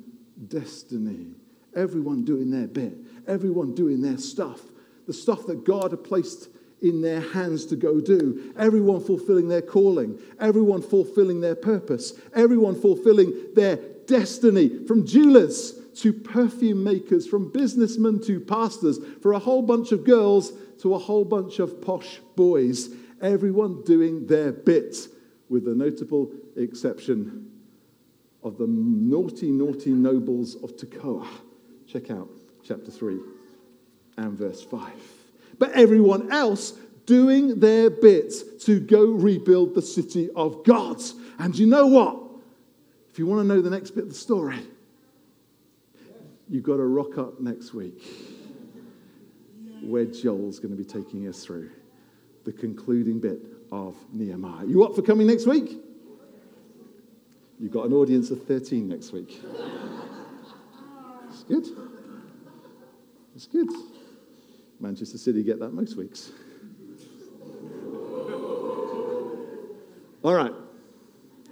destiny. 0.48 1.28
Everyone 1.74 2.24
doing 2.24 2.50
their 2.50 2.66
bit, 2.66 2.94
everyone 3.28 3.74
doing 3.74 4.02
their 4.02 4.18
stuff, 4.18 4.60
the 5.06 5.12
stuff 5.12 5.46
that 5.46 5.64
God 5.64 5.92
had 5.92 6.02
placed 6.02 6.48
in 6.82 7.00
their 7.00 7.20
hands 7.20 7.64
to 7.66 7.76
go 7.76 8.00
do. 8.00 8.52
Everyone 8.58 9.00
fulfilling 9.00 9.48
their 9.48 9.62
calling, 9.62 10.18
everyone 10.40 10.82
fulfilling 10.82 11.40
their 11.40 11.54
purpose, 11.54 12.14
everyone 12.34 12.80
fulfilling 12.80 13.32
their 13.54 13.76
destiny, 14.06 14.84
from 14.86 15.06
jewelers 15.06 15.78
to 15.94 16.12
perfume 16.12 16.82
makers, 16.82 17.26
from 17.26 17.52
businessmen 17.52 18.20
to 18.22 18.40
pastors, 18.40 18.98
for 19.20 19.32
a 19.32 19.38
whole 19.38 19.62
bunch 19.62 19.92
of 19.92 20.04
girls 20.04 20.52
to 20.80 20.94
a 20.94 20.98
whole 20.98 21.24
bunch 21.24 21.60
of 21.60 21.80
posh 21.80 22.18
boys. 22.34 22.90
Everyone 23.20 23.82
doing 23.82 24.26
their 24.26 24.50
bit, 24.50 24.96
with 25.48 25.64
the 25.64 25.74
notable 25.74 26.32
exception 26.56 27.48
of 28.42 28.58
the 28.58 28.66
naughty, 28.66 29.50
naughty 29.50 29.90
nobles 29.90 30.56
of 30.56 30.76
Tekoa. 30.76 31.28
Check 31.86 32.10
out 32.10 32.28
chapter 32.64 32.90
3 32.90 33.20
and 34.16 34.36
verse 34.36 34.62
5 34.62 35.21
but 35.62 35.70
everyone 35.74 36.32
else 36.32 36.72
doing 37.06 37.60
their 37.60 37.88
bit 37.88 38.34
to 38.62 38.80
go 38.80 39.04
rebuild 39.12 39.76
the 39.76 39.80
city 39.80 40.28
of 40.34 40.64
God. 40.64 41.00
And 41.38 41.56
you 41.56 41.66
know 41.68 41.86
what? 41.86 42.20
If 43.12 43.20
you 43.20 43.28
want 43.28 43.42
to 43.42 43.46
know 43.46 43.60
the 43.60 43.70
next 43.70 43.92
bit 43.92 44.02
of 44.02 44.08
the 44.08 44.16
story, 44.16 44.58
you've 46.48 46.64
got 46.64 46.78
to 46.78 46.84
rock 46.84 47.16
up 47.16 47.38
next 47.38 47.74
week 47.74 48.02
where 49.82 50.04
Joel's 50.04 50.58
going 50.58 50.76
to 50.76 50.76
be 50.76 50.82
taking 50.84 51.28
us 51.28 51.44
through 51.44 51.70
the 52.42 52.52
concluding 52.52 53.20
bit 53.20 53.38
of 53.70 53.94
Nehemiah. 54.12 54.66
You 54.66 54.82
up 54.82 54.96
for 54.96 55.02
coming 55.02 55.28
next 55.28 55.46
week? 55.46 55.80
You've 57.60 57.70
got 57.70 57.86
an 57.86 57.92
audience 57.92 58.32
of 58.32 58.44
13 58.48 58.88
next 58.88 59.12
week. 59.12 59.40
It's 61.30 61.44
good. 61.44 61.66
It's 63.36 63.46
good. 63.46 63.68
Manchester 64.82 65.16
City 65.16 65.44
get 65.44 65.60
that 65.60 65.70
most 65.70 65.96
weeks. 65.96 66.32
All 70.24 70.34
right. 70.34 70.52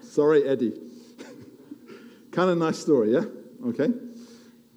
Sorry, 0.03 0.47
Eddie. 0.47 0.73
kind 2.33 2.51
of 2.51 2.59
nice 2.59 2.79
story, 2.79 3.13
yeah? 3.13 3.25
Okay. 3.67 3.89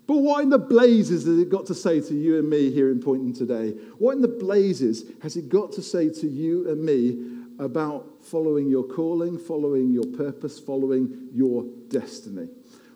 But 0.06 0.18
what 0.18 0.44
in 0.44 0.50
the 0.50 0.60
blazes 0.60 1.26
has 1.26 1.40
it 1.40 1.50
got 1.50 1.66
to 1.68 1.74
say 1.74 2.00
to 2.02 2.14
you 2.14 2.38
and 2.38 2.50
me 2.50 2.72
here 2.72 2.92
in 2.92 3.02
Poynton 3.02 3.34
today? 3.34 3.72
What 3.98 4.16
in 4.16 4.22
the 4.22 4.28
blazes 4.28 5.06
has 5.22 5.36
it 5.36 5.50
got 5.50 5.72
to 5.74 5.82
say 5.82 6.10
to 6.10 6.28
you 6.28 6.70
and 6.70 6.84
me 6.84 7.64
about 7.64 8.22
following 8.22 8.70
your 8.70 8.84
calling, 8.84 9.38
following 9.40 9.92
your 9.92 10.06
purpose, 10.06 10.60
following 10.60 11.30
your 11.34 11.66
destiny? 11.88 12.50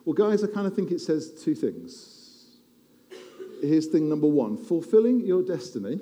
Well, 0.05 0.13
guys, 0.13 0.43
I 0.43 0.47
kind 0.47 0.67
of 0.67 0.75
think 0.75 0.91
it 0.91 0.99
says 0.99 1.31
two 1.31 1.55
things 1.55 2.16
here's 3.61 3.87
thing 3.87 4.09
number 4.09 4.27
one 4.27 4.57
fulfilling 4.57 5.25
your 5.25 5.43
destiny 5.43 5.99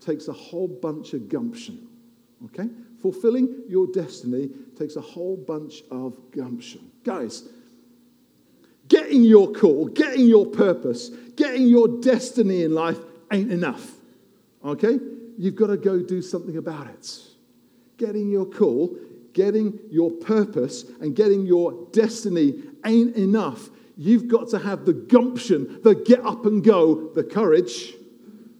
takes 0.00 0.28
a 0.28 0.32
whole 0.32 0.68
bunch 0.68 1.12
of 1.12 1.28
gumption. 1.28 1.88
Okay? 2.46 2.68
Fulfilling 3.00 3.64
your 3.68 3.86
destiny 3.86 4.50
takes 4.76 4.96
a 4.96 5.00
whole 5.00 5.36
bunch 5.36 5.82
of 5.90 6.16
gumption. 6.30 6.90
Guys, 7.04 7.48
getting 8.88 9.22
your 9.22 9.52
call, 9.52 9.86
getting 9.86 10.26
your 10.26 10.46
purpose, 10.46 11.10
getting 11.36 11.66
your 11.66 12.00
destiny 12.00 12.62
in 12.62 12.72
life 12.74 12.98
ain't 13.32 13.52
enough. 13.52 13.92
Okay? 14.64 14.98
You've 15.36 15.56
got 15.56 15.68
to 15.68 15.76
go 15.76 16.02
do 16.02 16.22
something 16.22 16.56
about 16.56 16.88
it. 16.88 17.18
Getting 17.96 18.30
your 18.30 18.46
call, 18.46 18.96
getting 19.32 19.78
your 19.90 20.10
purpose, 20.10 20.84
and 21.00 21.14
getting 21.14 21.46
your 21.46 21.86
destiny 21.92 22.62
ain't 22.84 23.16
enough 23.16 23.70
you've 23.98 24.28
got 24.28 24.48
to 24.48 24.58
have 24.58 24.86
the 24.86 24.92
gumption, 24.92 25.80
the 25.82 25.94
get 25.94 26.24
up 26.24 26.46
and 26.46 26.64
go, 26.64 27.12
the 27.14 27.24
courage 27.24 27.94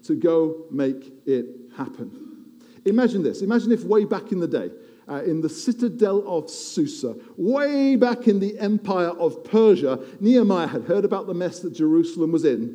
to 0.03 0.17
go 0.17 0.65
make 0.71 1.13
it 1.27 1.47
happen. 1.77 2.51
Imagine 2.85 3.23
this. 3.23 3.41
Imagine 3.41 3.71
if 3.73 3.85
way 3.85 4.05
back 4.05 4.33
in 4.33 4.41
the 4.41 4.49
day, 4.49 4.71
uh, 5.09 5.23
in 5.23 5.41
the 5.41 5.49
citadel 5.49 6.25
of 6.27 6.51
Susa, 6.51 7.15
way 7.37 7.95
back 7.95 8.27
in 8.27 8.41
the 8.41 8.59
empire 8.59 9.11
of 9.11 9.45
Persia, 9.45 10.01
Nehemiah 10.21 10.67
had 10.67 10.83
heard 10.83 11.05
about 11.05 11.27
the 11.27 11.35
mess 11.35 11.61
that 11.61 11.73
Jerusalem 11.73 12.33
was 12.33 12.45
in. 12.45 12.75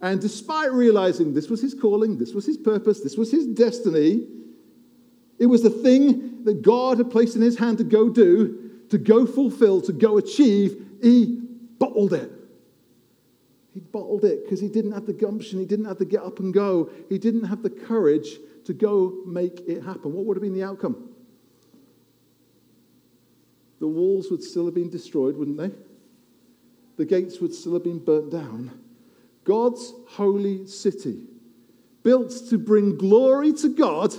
And 0.00 0.20
despite 0.20 0.72
realizing 0.72 1.34
this 1.34 1.48
was 1.48 1.60
his 1.60 1.74
calling, 1.74 2.18
this 2.18 2.32
was 2.32 2.46
his 2.46 2.56
purpose, 2.56 3.00
this 3.00 3.16
was 3.16 3.30
his 3.30 3.46
destiny, 3.46 4.26
it 5.38 5.46
was 5.46 5.62
the 5.62 5.70
thing 5.70 6.44
that 6.44 6.62
God 6.62 6.98
had 6.98 7.10
placed 7.10 7.34
in 7.34 7.42
his 7.42 7.58
hand 7.58 7.78
to 7.78 7.84
go 7.84 8.08
do, 8.08 8.70
to 8.90 8.98
go 8.98 9.26
fulfill, 9.26 9.80
to 9.80 9.92
go 9.92 10.18
achieve, 10.18 10.80
he 11.02 11.43
bottled 11.84 12.14
it. 12.14 12.30
He 13.74 13.80
bottled 13.80 14.24
it 14.24 14.44
because 14.44 14.60
he 14.60 14.68
didn't 14.68 14.92
have 14.92 15.04
the 15.04 15.12
gumption, 15.12 15.58
he 15.58 15.66
didn't 15.66 15.84
have 15.86 15.98
the 15.98 16.04
get 16.04 16.22
up 16.22 16.38
and 16.38 16.54
go, 16.54 16.90
he 17.08 17.18
didn't 17.18 17.44
have 17.44 17.62
the 17.62 17.70
courage 17.70 18.38
to 18.64 18.72
go 18.72 19.22
make 19.26 19.60
it 19.66 19.82
happen. 19.82 20.12
What 20.12 20.24
would 20.24 20.36
have 20.36 20.42
been 20.42 20.54
the 20.54 20.62
outcome? 20.62 21.10
The 23.80 23.88
walls 23.88 24.30
would 24.30 24.42
still 24.42 24.64
have 24.64 24.74
been 24.74 24.88
destroyed, 24.88 25.36
wouldn't 25.36 25.58
they? 25.58 25.72
The 26.96 27.04
gates 27.04 27.40
would 27.40 27.52
still 27.52 27.74
have 27.74 27.84
been 27.84 27.98
burnt 27.98 28.30
down. 28.30 28.80
God's 29.42 29.92
holy 30.10 30.66
city, 30.66 31.24
built 32.02 32.32
to 32.48 32.56
bring 32.56 32.96
glory 32.96 33.52
to 33.54 33.74
God, 33.74 34.14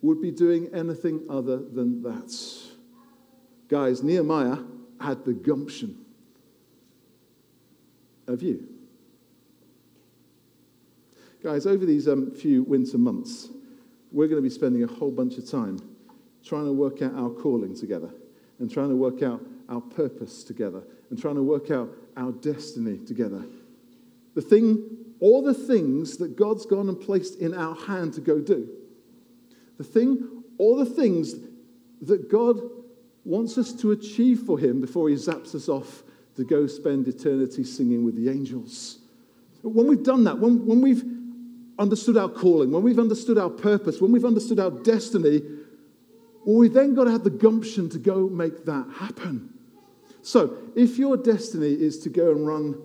would 0.00 0.20
be 0.20 0.30
doing 0.30 0.68
anything 0.74 1.20
other 1.28 1.58
than 1.58 2.02
that. 2.02 2.34
Guys, 3.68 4.02
Nehemiah 4.02 4.58
had 4.98 5.24
the 5.24 5.34
gumption 5.34 6.05
of 8.26 8.42
you. 8.42 8.66
Guys, 11.42 11.66
over 11.66 11.86
these 11.86 12.08
um, 12.08 12.30
few 12.32 12.62
winter 12.62 12.98
months, 12.98 13.48
we're 14.10 14.26
going 14.26 14.42
to 14.42 14.48
be 14.48 14.52
spending 14.52 14.82
a 14.82 14.86
whole 14.86 15.10
bunch 15.10 15.36
of 15.36 15.48
time 15.48 15.78
trying 16.44 16.64
to 16.64 16.72
work 16.72 17.02
out 17.02 17.14
our 17.14 17.30
calling 17.30 17.74
together 17.74 18.10
and 18.58 18.70
trying 18.70 18.88
to 18.88 18.96
work 18.96 19.22
out 19.22 19.44
our 19.68 19.80
purpose 19.80 20.44
together 20.44 20.82
and 21.10 21.20
trying 21.20 21.34
to 21.34 21.42
work 21.42 21.70
out 21.70 21.90
our 22.16 22.32
destiny 22.32 22.98
together. 22.98 23.44
The 24.34 24.42
thing, 24.42 25.04
all 25.20 25.42
the 25.42 25.54
things 25.54 26.16
that 26.18 26.36
God's 26.36 26.66
gone 26.66 26.88
and 26.88 27.00
placed 27.00 27.40
in 27.40 27.54
our 27.54 27.74
hand 27.74 28.14
to 28.14 28.20
go 28.20 28.40
do. 28.40 28.68
The 29.78 29.84
thing, 29.84 30.42
all 30.58 30.76
the 30.76 30.86
things 30.86 31.34
that 32.02 32.30
God 32.30 32.60
wants 33.24 33.58
us 33.58 33.72
to 33.74 33.90
achieve 33.90 34.40
for 34.40 34.58
Him 34.58 34.80
before 34.80 35.08
He 35.08 35.16
zaps 35.16 35.54
us 35.54 35.68
off 35.68 36.02
to 36.36 36.44
go 36.44 36.66
spend 36.66 37.08
eternity 37.08 37.64
singing 37.64 38.04
with 38.04 38.14
the 38.14 38.30
angels. 38.30 38.98
When 39.62 39.86
we've 39.86 40.02
done 40.02 40.24
that, 40.24 40.38
when, 40.38 40.64
when 40.66 40.80
we've 40.80 41.04
understood 41.78 42.16
our 42.16 42.28
calling, 42.28 42.70
when 42.70 42.82
we've 42.82 42.98
understood 42.98 43.38
our 43.38 43.50
purpose, 43.50 44.00
when 44.00 44.12
we've 44.12 44.24
understood 44.24 44.60
our 44.60 44.70
destiny, 44.70 45.42
well, 46.44 46.56
we 46.56 46.68
then 46.68 46.94
got 46.94 47.04
to 47.04 47.10
have 47.10 47.24
the 47.24 47.30
gumption 47.30 47.88
to 47.90 47.98
go 47.98 48.28
make 48.28 48.64
that 48.66 48.86
happen. 48.98 49.52
So, 50.22 50.58
if 50.74 50.98
your 50.98 51.16
destiny 51.16 51.72
is 51.72 51.98
to 52.00 52.08
go 52.08 52.32
and 52.32 52.46
run 52.46 52.82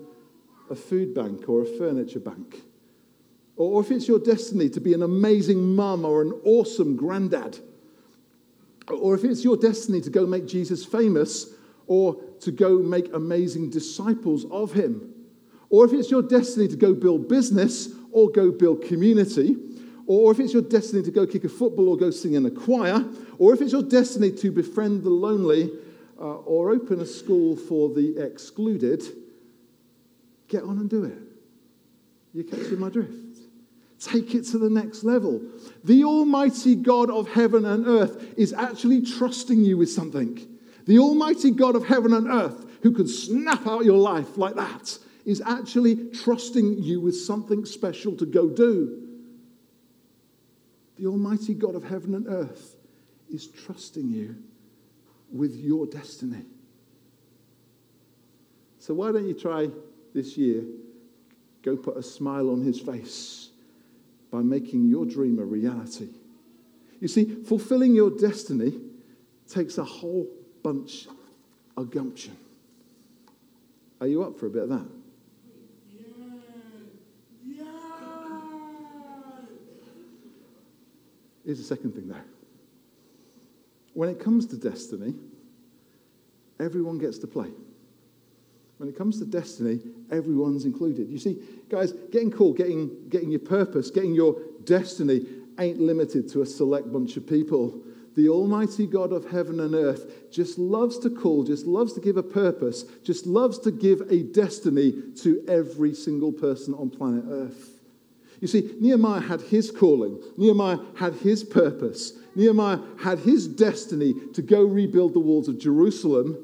a 0.70 0.74
food 0.74 1.14
bank 1.14 1.48
or 1.48 1.62
a 1.62 1.66
furniture 1.66 2.20
bank, 2.20 2.62
or 3.56 3.82
if 3.82 3.90
it's 3.90 4.08
your 4.08 4.18
destiny 4.18 4.68
to 4.70 4.80
be 4.80 4.94
an 4.94 5.02
amazing 5.02 5.74
mum 5.74 6.04
or 6.04 6.22
an 6.22 6.32
awesome 6.44 6.96
granddad, 6.96 7.58
or 8.88 9.14
if 9.14 9.24
it's 9.24 9.44
your 9.44 9.56
destiny 9.56 10.00
to 10.00 10.10
go 10.10 10.26
make 10.26 10.46
Jesus 10.46 10.84
famous 10.84 11.54
or 11.86 12.16
to 12.40 12.50
go 12.50 12.78
make 12.78 13.12
amazing 13.12 13.70
disciples 13.70 14.44
of 14.50 14.72
him, 14.72 15.12
or 15.70 15.84
if 15.84 15.92
it's 15.92 16.10
your 16.10 16.22
destiny 16.22 16.68
to 16.68 16.76
go 16.76 16.94
build 16.94 17.28
business 17.28 17.88
or 18.12 18.30
go 18.30 18.50
build 18.50 18.82
community, 18.82 19.56
or 20.06 20.32
if 20.32 20.40
it's 20.40 20.52
your 20.52 20.62
destiny 20.62 21.02
to 21.02 21.10
go 21.10 21.26
kick 21.26 21.44
a 21.44 21.48
football 21.48 21.88
or 21.88 21.96
go 21.96 22.10
sing 22.10 22.34
in 22.34 22.44
a 22.44 22.50
choir, 22.50 23.04
or 23.38 23.54
if 23.54 23.60
it's 23.60 23.72
your 23.72 23.82
destiny 23.82 24.30
to 24.32 24.50
befriend 24.50 25.02
the 25.02 25.10
lonely 25.10 25.70
uh, 26.18 26.22
or 26.22 26.70
open 26.70 27.00
a 27.00 27.06
school 27.06 27.56
for 27.56 27.88
the 27.88 28.18
excluded, 28.18 29.02
get 30.48 30.62
on 30.62 30.78
and 30.78 30.90
do 30.90 31.04
it. 31.04 31.18
You 32.34 32.44
catching 32.44 32.78
my 32.78 32.88
drift? 32.88 33.14
Take 34.00 34.34
it 34.34 34.42
to 34.46 34.58
the 34.58 34.68
next 34.68 35.04
level. 35.04 35.40
The 35.84 36.04
Almighty 36.04 36.74
God 36.74 37.08
of 37.08 37.28
heaven 37.28 37.64
and 37.64 37.86
earth 37.86 38.34
is 38.36 38.52
actually 38.52 39.02
trusting 39.02 39.64
you 39.64 39.78
with 39.78 39.90
something. 39.90 40.51
The 40.86 40.98
Almighty 40.98 41.50
God 41.50 41.76
of 41.76 41.86
heaven 41.86 42.12
and 42.12 42.28
earth, 42.28 42.66
who 42.82 42.92
can 42.92 43.06
snap 43.06 43.66
out 43.66 43.84
your 43.84 43.98
life 43.98 44.36
like 44.36 44.54
that, 44.56 44.98
is 45.24 45.40
actually 45.44 46.08
trusting 46.10 46.82
you 46.82 47.00
with 47.00 47.16
something 47.16 47.64
special 47.64 48.16
to 48.16 48.26
go 48.26 48.48
do. 48.48 49.08
The 50.98 51.06
Almighty 51.06 51.54
God 51.54 51.74
of 51.74 51.84
heaven 51.84 52.14
and 52.14 52.26
earth 52.26 52.76
is 53.32 53.46
trusting 53.46 54.10
you 54.10 54.36
with 55.32 55.54
your 55.56 55.86
destiny. 55.86 56.44
So, 58.78 58.94
why 58.94 59.12
don't 59.12 59.26
you 59.26 59.34
try 59.34 59.70
this 60.12 60.36
year? 60.36 60.64
Go 61.62 61.76
put 61.76 61.96
a 61.96 62.02
smile 62.02 62.50
on 62.50 62.60
his 62.62 62.80
face 62.80 63.50
by 64.32 64.40
making 64.40 64.88
your 64.88 65.06
dream 65.06 65.38
a 65.38 65.44
reality. 65.44 66.08
You 67.00 67.08
see, 67.08 67.44
fulfilling 67.44 67.94
your 67.94 68.10
destiny 68.10 68.80
takes 69.48 69.78
a 69.78 69.84
whole 69.84 70.28
bunch 70.62 71.08
of 71.76 71.90
gumption. 71.90 72.36
Are 74.00 74.06
you 74.06 74.22
up 74.22 74.38
for 74.38 74.46
a 74.46 74.50
bit 74.50 74.64
of 74.64 74.68
that? 74.70 74.86
Here's 81.44 81.58
the 81.58 81.64
second 81.64 81.92
thing, 81.92 82.08
though. 82.08 82.16
When 83.94 84.08
it 84.08 84.20
comes 84.20 84.46
to 84.46 84.56
destiny, 84.56 85.14
everyone 86.60 86.98
gets 86.98 87.18
to 87.18 87.26
play. 87.26 87.48
When 88.78 88.88
it 88.88 88.96
comes 88.96 89.18
to 89.18 89.24
destiny, 89.24 89.80
everyone's 90.10 90.64
included. 90.64 91.08
You 91.08 91.18
see, 91.18 91.38
guys, 91.68 91.92
getting 92.10 92.30
called, 92.30 92.56
getting, 92.56 93.08
getting 93.08 93.30
your 93.30 93.40
purpose, 93.40 93.90
getting 93.90 94.14
your 94.14 94.36
destiny 94.64 95.26
ain't 95.58 95.80
limited 95.80 96.28
to 96.30 96.42
a 96.42 96.46
select 96.46 96.92
bunch 96.92 97.16
of 97.16 97.26
people. 97.26 97.80
The 98.14 98.28
Almighty 98.28 98.86
God 98.86 99.12
of 99.12 99.30
heaven 99.30 99.60
and 99.60 99.74
earth 99.74 100.30
just 100.30 100.58
loves 100.58 100.98
to 101.00 101.10
call, 101.10 101.44
just 101.44 101.66
loves 101.66 101.94
to 101.94 102.00
give 102.00 102.16
a 102.16 102.22
purpose, 102.22 102.84
just 103.04 103.26
loves 103.26 103.58
to 103.60 103.70
give 103.70 104.02
a 104.10 104.22
destiny 104.22 105.02
to 105.22 105.42
every 105.48 105.94
single 105.94 106.32
person 106.32 106.74
on 106.74 106.90
planet 106.90 107.24
earth. 107.28 107.80
You 108.40 108.48
see, 108.48 108.74
Nehemiah 108.80 109.20
had 109.20 109.40
his 109.40 109.70
calling, 109.70 110.20
Nehemiah 110.36 110.78
had 110.96 111.14
his 111.14 111.44
purpose, 111.44 112.12
Nehemiah 112.34 112.80
had 112.98 113.20
his 113.20 113.46
destiny 113.46 114.14
to 114.34 114.42
go 114.42 114.64
rebuild 114.64 115.14
the 115.14 115.20
walls 115.20 115.48
of 115.48 115.58
Jerusalem, 115.58 116.36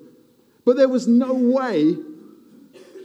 but 0.64 0.76
there 0.76 0.88
was 0.88 1.08
no 1.08 1.34
way 1.34 1.96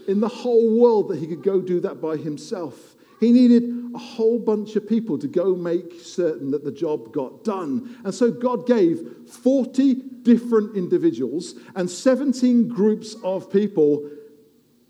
in 0.07 0.19
the 0.19 0.27
whole 0.27 0.79
world 0.79 1.09
that 1.09 1.19
he 1.19 1.27
could 1.27 1.43
go 1.43 1.59
do 1.59 1.79
that 1.79 2.01
by 2.01 2.17
himself. 2.17 2.95
He 3.19 3.31
needed 3.31 3.82
a 3.93 3.97
whole 3.97 4.39
bunch 4.39 4.75
of 4.75 4.87
people 4.87 5.17
to 5.19 5.27
go 5.27 5.55
make 5.55 5.99
certain 6.01 6.51
that 6.51 6.63
the 6.63 6.71
job 6.71 7.13
got 7.13 7.43
done. 7.43 7.97
And 8.03 8.13
so 8.13 8.31
God 8.31 8.65
gave 8.65 9.27
40 9.29 9.95
different 10.23 10.75
individuals 10.75 11.55
and 11.75 11.89
17 11.89 12.67
groups 12.67 13.15
of 13.23 13.51
people 13.51 14.09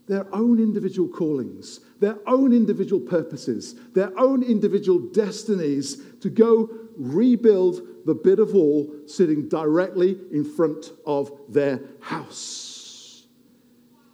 their 0.07 0.27
own 0.35 0.59
individual 0.59 1.07
callings, 1.07 1.79
their 1.99 2.17
own 2.27 2.51
individual 2.51 2.99
purposes, 2.99 3.75
their 3.93 4.17
own 4.19 4.43
individual 4.43 4.99
destinies 4.99 6.01
to 6.19 6.29
go 6.29 6.69
rebuild 6.97 7.81
the 8.05 8.13
bit 8.13 8.39
of 8.39 8.53
wall 8.53 8.93
sitting 9.05 9.47
directly 9.47 10.17
in 10.31 10.43
front 10.43 10.91
of 11.05 11.31
their 11.47 11.79
house. 12.01 13.25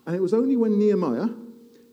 And 0.06 0.16
it 0.16 0.22
was 0.22 0.34
only 0.34 0.58
when 0.58 0.78
Nehemiah 0.78 1.30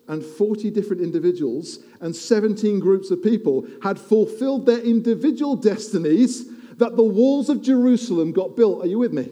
and 0.09 0.25
40 0.25 0.71
different 0.71 1.03
individuals 1.03 1.81
and 2.01 2.15
17 2.15 2.79
groups 2.81 3.11
of 3.11 3.23
people 3.23 3.67
had 3.83 3.99
fulfilled 3.99 4.67
their 4.67 4.81
individual 4.81 5.57
destinies 5.57 6.47
that 6.77 6.97
the 6.97 7.03
walls 7.03 7.49
of 7.49 7.63
Jerusalem 7.63 8.33
got 8.33 8.57
built. 8.57 8.83
Are 8.83 8.87
you 8.87 8.99
with 8.99 9.13
me? 9.13 9.31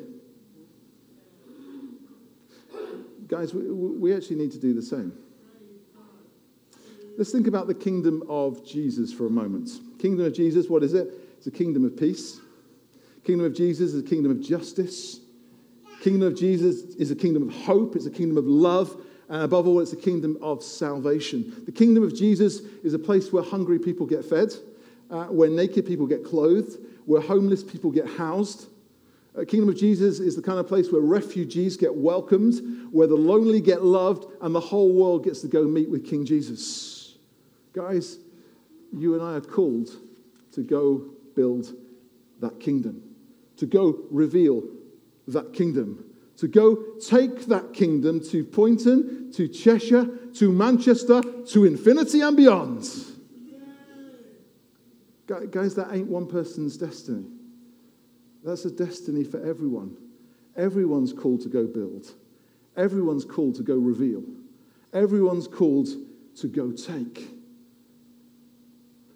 Guys, 3.29 3.55
we, 3.55 3.63
we 3.71 4.15
actually 4.15 4.37
need 4.37 4.53
to 4.53 4.59
do 4.59 4.75
the 4.75 4.83
same. 4.83 5.13
Let's 7.17 7.31
think 7.31 7.47
about 7.47 7.69
the 7.69 7.75
kingdom 7.75 8.25
of 8.29 8.67
Jesus 8.67 9.13
for 9.13 9.27
a 9.27 9.31
moment. 9.31 9.71
Kingdom 9.99 10.27
of 10.27 10.35
Jesus, 10.35 10.69
what 10.69 10.83
is 10.83 10.95
it? 10.95 11.09
It's 11.39 11.47
a 11.47 11.51
kingdom 11.51 11.85
of 11.85 11.97
peace. 11.97 12.41
Kingdom 13.25 13.47
of 13.47 13.55
Jesus 13.55 13.95
is 13.95 14.01
a 14.01 14.07
kingdom 14.07 14.33
of 14.33 14.41
justice. 14.41 15.21
Kingdom 16.01 16.29
of 16.29 16.37
Jesus 16.37 16.95
is 16.97 17.11
a 17.11 17.17
kingdom 17.17 17.49
of 17.49 17.55
hope. 17.55 17.97
It's 17.97 18.07
a 18.07 18.11
kingdom 18.11 18.37
of 18.37 18.47
love. 18.47 19.01
And 19.35 19.43
above 19.43 19.67
all, 19.67 19.81
it's 19.81 19.93
a 19.93 19.97
kingdom 19.97 20.39
of 20.41 20.63
salvation. 20.63 21.65
The 21.67 21.73
kingdom 21.73 22.05
of 22.05 22.15
Jesus 22.15 22.61
is 22.85 22.95
a 22.95 22.99
place 23.01 23.33
where 23.33 23.43
hungry 23.43 23.81
people 23.81 24.07
get 24.07 24.25
fed, 24.25 24.55
uh, 25.11 25.25
where 25.25 25.51
naked 25.51 25.87
people 25.87 26.07
get 26.07 26.25
clothed, 26.25 26.79
where 27.05 27.21
homeless 27.21 27.65
people 27.65 27.91
get 27.91 28.07
housed, 28.07 28.69
uh, 29.37 29.45
Kingdom 29.45 29.69
of 29.69 29.77
Jesus 29.77 30.21
is 30.21 30.37
the 30.37 30.43
kind 30.43 30.61
of 30.61 30.69
place 30.69 30.93
where 30.93 31.03
refugees 31.03 31.77
get 31.77 31.95
welcomed, 31.95 32.61
where 32.93 33.09
the 33.09 33.17
lonely 33.17 33.61
get 33.61 33.83
loved, 33.83 34.27
and 34.41 34.55
the 34.55 34.61
whole 34.61 34.93
world 34.93 35.25
gets 35.25 35.41
to 35.41 35.49
go 35.49 35.65
meet 35.65 35.91
with 35.91 36.07
King 36.07 36.25
Jesus. 36.25 37.19
Guys, 37.73 38.19
you 38.93 39.15
and 39.15 39.23
I 39.23 39.35
are 39.35 39.41
called 39.41 39.91
to 40.53 40.63
go 40.63 41.11
build 41.35 41.75
that 42.41 42.61
kingdom, 42.61 43.03
to 43.57 43.67
go 43.67 44.05
reveal 44.11 44.63
that 45.27 45.53
kingdom, 45.53 46.05
to 46.37 46.49
go 46.49 46.77
take 47.01 47.47
that 47.47 47.73
kingdom 47.73 48.21
to 48.31 48.45
Poynton, 48.45 49.33
to 49.33 49.49
Cheshire, 49.49 50.07
to 50.35 50.53
Manchester, 50.53 51.23
to 51.23 51.65
infinity 51.65 52.21
and 52.21 52.37
beyond. 52.37 52.89
Guys, 55.27 55.75
that 55.75 55.89
ain't 55.93 56.09
one 56.09 56.27
person's 56.27 56.77
destiny. 56.77 57.25
That's 58.45 58.65
a 58.67 58.71
destiny 58.71 59.25
for 59.25 59.45
everyone. 59.45 59.97
Everyone's 60.57 61.13
called 61.13 61.41
to 61.43 61.49
go 61.49 61.67
build. 61.67 62.13
Everyone's 62.77 63.25
called 63.25 63.55
to 63.57 63.63
go 63.63 63.77
reveal. 63.77 64.23
Everyone's 64.93 65.49
called 65.49 65.89
to 66.37 66.47
go 66.47 66.73
take. 66.73 67.29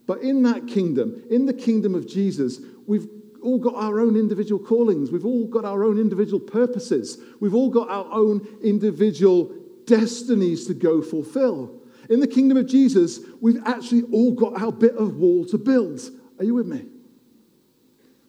But 0.07 0.22
in 0.22 0.42
that 0.44 0.66
kingdom, 0.66 1.22
in 1.31 1.44
the 1.44 1.52
kingdom 1.52 1.94
of 1.94 2.09
Jesus, 2.09 2.61
we've 2.87 3.07
all 3.42 3.59
got 3.59 3.74
our 3.74 4.01
own 4.01 4.16
individual 4.16 4.62
callings. 4.62 5.11
We've 5.11 5.24
all 5.24 5.46
got 5.46 5.64
our 5.64 5.85
own 5.85 5.98
individual 5.98 6.40
purposes. 6.40 7.18
We've 7.40 7.55
all 7.55 7.70
got 7.70 7.88
our 7.88 8.11
own 8.12 8.46
individual 8.62 9.55
destinies 9.87 10.66
to 10.66 10.74
go 10.74 11.03
fulfill. 11.03 11.81
In 12.09 12.20
the 12.20 12.27
kingdom 12.27 12.57
of 12.57 12.66
Jesus, 12.66 13.20
we've 13.40 13.61
actually 13.66 14.03
all 14.12 14.33
got 14.33 14.61
our 14.61 14.72
bit 14.72 14.94
of 14.96 15.16
wall 15.16 15.44
to 15.46 15.59
build. 15.59 16.01
Are 16.38 16.44
you 16.44 16.55
with 16.55 16.66
me? 16.66 16.87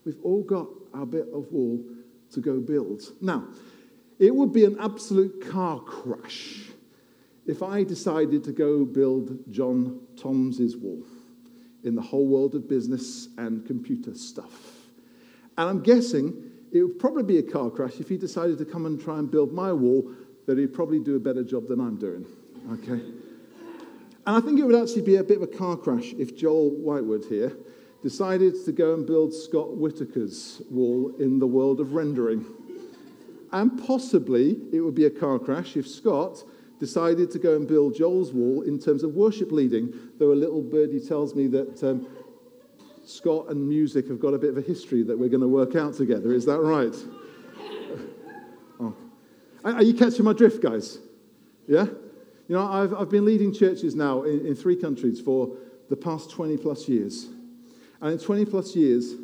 We've 0.05 0.19
all 0.23 0.43
got 0.43 0.67
our 0.93 1.05
bit 1.05 1.27
of 1.33 1.51
wall 1.51 1.83
to 2.31 2.41
go 2.41 2.59
build. 2.59 3.01
Now, 3.21 3.47
it 4.17 4.35
would 4.35 4.51
be 4.51 4.65
an 4.65 4.77
absolute 4.79 5.49
car 5.49 5.79
crash 5.79 6.69
if 7.45 7.63
I 7.63 7.83
decided 7.83 8.43
to 8.43 8.51
go 8.51 8.85
build 8.85 9.39
John 9.49 10.01
Toms's 10.17 10.75
wall 10.77 11.03
in 11.83 11.95
the 11.95 12.01
whole 12.01 12.27
world 12.27 12.55
of 12.55 12.67
business 12.67 13.29
and 13.37 13.65
computer 13.65 14.13
stuff. 14.13 14.78
And 15.59 15.67
I'm 15.67 15.81
guessing 15.81 16.51
it 16.71 16.81
would 16.81 16.99
probably 16.99 17.23
be 17.23 17.37
a 17.37 17.43
car 17.43 17.69
crash 17.69 17.99
if 17.99 18.07
he 18.07 18.17
decided 18.17 18.57
to 18.59 18.65
come 18.65 18.85
and 18.85 18.99
try 18.99 19.19
and 19.19 19.29
build 19.29 19.51
my 19.51 19.73
wall, 19.73 20.09
that 20.45 20.57
he'd 20.57 20.73
probably 20.73 20.99
do 20.99 21.17
a 21.17 21.19
better 21.19 21.43
job 21.43 21.67
than 21.67 21.81
I'm 21.81 21.97
doing. 21.97 22.25
Okay? 22.71 23.03
And 24.25 24.37
I 24.37 24.39
think 24.39 24.57
it 24.57 24.63
would 24.63 24.81
actually 24.81 25.01
be 25.01 25.17
a 25.17 25.23
bit 25.23 25.35
of 25.35 25.43
a 25.43 25.47
car 25.47 25.75
crash 25.75 26.13
if 26.17 26.33
Joel 26.33 26.69
Whitewood 26.69 27.25
here 27.25 27.57
decided 28.01 28.53
to 28.63 28.71
go 28.71 28.93
and 28.93 29.05
build 29.05 29.33
Scott 29.33 29.67
Whitaker's 29.75 30.61
wall 30.71 31.13
in 31.19 31.39
the 31.39 31.47
world 31.47 31.81
of 31.81 31.91
rendering. 31.91 32.45
And 33.51 33.85
possibly 33.85 34.61
it 34.71 34.79
would 34.79 34.95
be 34.95 35.07
a 35.07 35.09
car 35.09 35.39
crash 35.39 35.75
if 35.75 35.89
Scott 35.89 36.41
decided 36.79 37.31
to 37.31 37.39
go 37.39 37.57
and 37.57 37.67
build 37.67 37.95
Joel's 37.95 38.31
wall 38.31 38.61
in 38.61 38.79
terms 38.79 39.03
of 39.03 39.13
worship 39.13 39.51
leading, 39.51 39.93
though 40.19 40.31
a 40.31 40.39
little 40.39 40.61
birdie 40.61 41.01
tells 41.01 41.35
me 41.35 41.47
that 41.47 41.83
um, 41.83 42.07
Scott 43.09 43.49
and 43.49 43.67
music 43.67 44.07
have 44.07 44.19
got 44.19 44.33
a 44.33 44.37
bit 44.37 44.51
of 44.51 44.57
a 44.57 44.61
history 44.61 45.01
that 45.03 45.17
we're 45.17 45.29
going 45.29 45.41
to 45.41 45.47
work 45.47 45.75
out 45.75 45.95
together. 45.95 46.31
Is 46.31 46.45
that 46.45 46.59
right? 46.59 46.95
oh. 48.79 48.95
Are 49.63 49.81
you 49.81 49.95
catching 49.95 50.23
my 50.23 50.33
drift, 50.33 50.61
guys? 50.61 50.99
Yeah? 51.67 51.85
You 52.47 52.55
know, 52.55 52.65
I've, 52.65 52.93
I've 52.93 53.09
been 53.09 53.25
leading 53.25 53.53
churches 53.53 53.95
now 53.95 54.23
in, 54.23 54.45
in 54.45 54.55
three 54.55 54.75
countries 54.75 55.19
for 55.19 55.57
the 55.89 55.95
past 55.95 56.29
20 56.29 56.57
plus 56.57 56.87
years. 56.87 57.29
And 57.99 58.13
in 58.13 58.19
20 58.19 58.45
plus 58.45 58.75
years, 58.75 59.15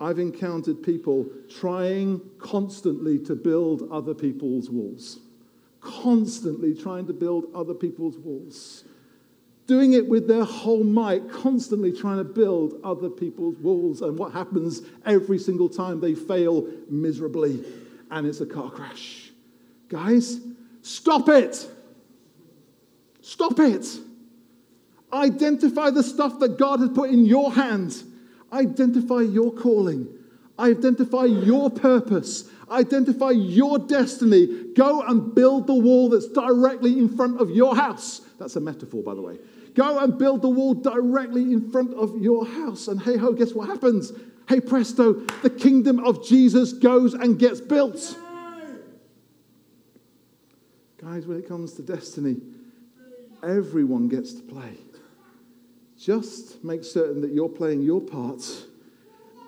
I've 0.00 0.18
encountered 0.18 0.82
people 0.82 1.26
trying 1.48 2.20
constantly 2.38 3.18
to 3.20 3.34
build 3.34 3.88
other 3.90 4.14
people's 4.14 4.70
walls. 4.70 5.20
Constantly 5.80 6.74
trying 6.74 7.06
to 7.06 7.12
build 7.12 7.44
other 7.54 7.74
people's 7.74 8.16
walls. 8.16 8.84
Doing 9.66 9.94
it 9.94 10.08
with 10.08 10.28
their 10.28 10.44
whole 10.44 10.84
might, 10.84 11.28
constantly 11.28 11.92
trying 11.92 12.18
to 12.18 12.24
build 12.24 12.80
other 12.84 13.08
people's 13.08 13.56
walls. 13.58 14.00
And 14.00 14.16
what 14.16 14.32
happens 14.32 14.82
every 15.04 15.38
single 15.38 15.68
time? 15.68 16.00
They 16.00 16.14
fail 16.14 16.68
miserably, 16.88 17.64
and 18.10 18.26
it's 18.26 18.40
a 18.40 18.46
car 18.46 18.70
crash. 18.70 19.32
Guys, 19.88 20.40
stop 20.82 21.28
it! 21.28 21.68
Stop 23.22 23.58
it! 23.58 23.86
Identify 25.12 25.90
the 25.90 26.02
stuff 26.02 26.38
that 26.40 26.58
God 26.58 26.80
has 26.80 26.90
put 26.90 27.10
in 27.10 27.24
your 27.24 27.52
hands. 27.52 28.04
Identify 28.52 29.22
your 29.22 29.52
calling. 29.52 30.08
Identify 30.58 31.24
your 31.24 31.70
purpose. 31.70 32.48
Identify 32.70 33.30
your 33.30 33.78
destiny. 33.78 34.72
Go 34.74 35.02
and 35.02 35.34
build 35.34 35.66
the 35.66 35.74
wall 35.74 36.08
that's 36.08 36.28
directly 36.28 36.98
in 36.98 37.08
front 37.08 37.40
of 37.40 37.50
your 37.50 37.76
house. 37.76 38.20
That's 38.38 38.56
a 38.56 38.60
metaphor, 38.60 39.02
by 39.02 39.14
the 39.14 39.22
way. 39.22 39.38
Go 39.76 39.98
and 39.98 40.18
build 40.18 40.40
the 40.40 40.48
wall 40.48 40.72
directly 40.72 41.42
in 41.42 41.70
front 41.70 41.92
of 41.94 42.16
your 42.16 42.46
house. 42.46 42.88
And 42.88 43.00
hey 43.00 43.18
ho, 43.18 43.32
guess 43.32 43.52
what 43.52 43.68
happens? 43.68 44.10
Hey 44.48 44.58
presto, 44.58 45.12
the 45.42 45.50
kingdom 45.50 46.00
of 46.00 46.26
Jesus 46.26 46.72
goes 46.72 47.12
and 47.12 47.38
gets 47.38 47.60
built. 47.60 48.18
Guys, 50.96 51.26
when 51.26 51.38
it 51.38 51.46
comes 51.46 51.74
to 51.74 51.82
destiny, 51.82 52.40
everyone 53.42 54.08
gets 54.08 54.32
to 54.32 54.42
play. 54.42 54.78
Just 55.98 56.64
make 56.64 56.82
certain 56.82 57.20
that 57.20 57.32
you're 57.32 57.48
playing 57.48 57.82
your 57.82 58.00
part 58.00 58.42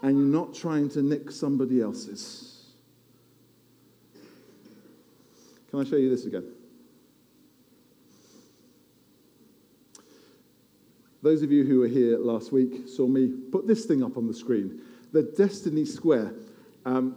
and 0.03 0.19
you're 0.19 0.27
not 0.27 0.55
trying 0.55 0.91
to 0.91 1.03
nick 1.03 1.31
somebody 1.31 1.81
else's. 1.81 2.67
Can 5.71 5.81
I 5.81 5.85
show 5.85 5.97
you 5.97 6.11
this 6.11 6.27
again? 6.27 6.45
Those 11.29 11.43
of 11.43 11.53
you 11.53 11.63
who 11.63 11.81
were 11.81 11.89
here 11.89 12.17
last 12.17 12.53
week 12.53 12.89
saw 12.89 13.07
me 13.07 13.29
put 13.53 13.67
this 13.67 13.85
thing 13.85 14.03
up 14.03 14.17
on 14.17 14.27
the 14.27 14.33
screen 14.33 14.81
the 15.13 15.25
Destiny 15.37 15.85
Square. 15.85 16.33
Um, 16.87 17.17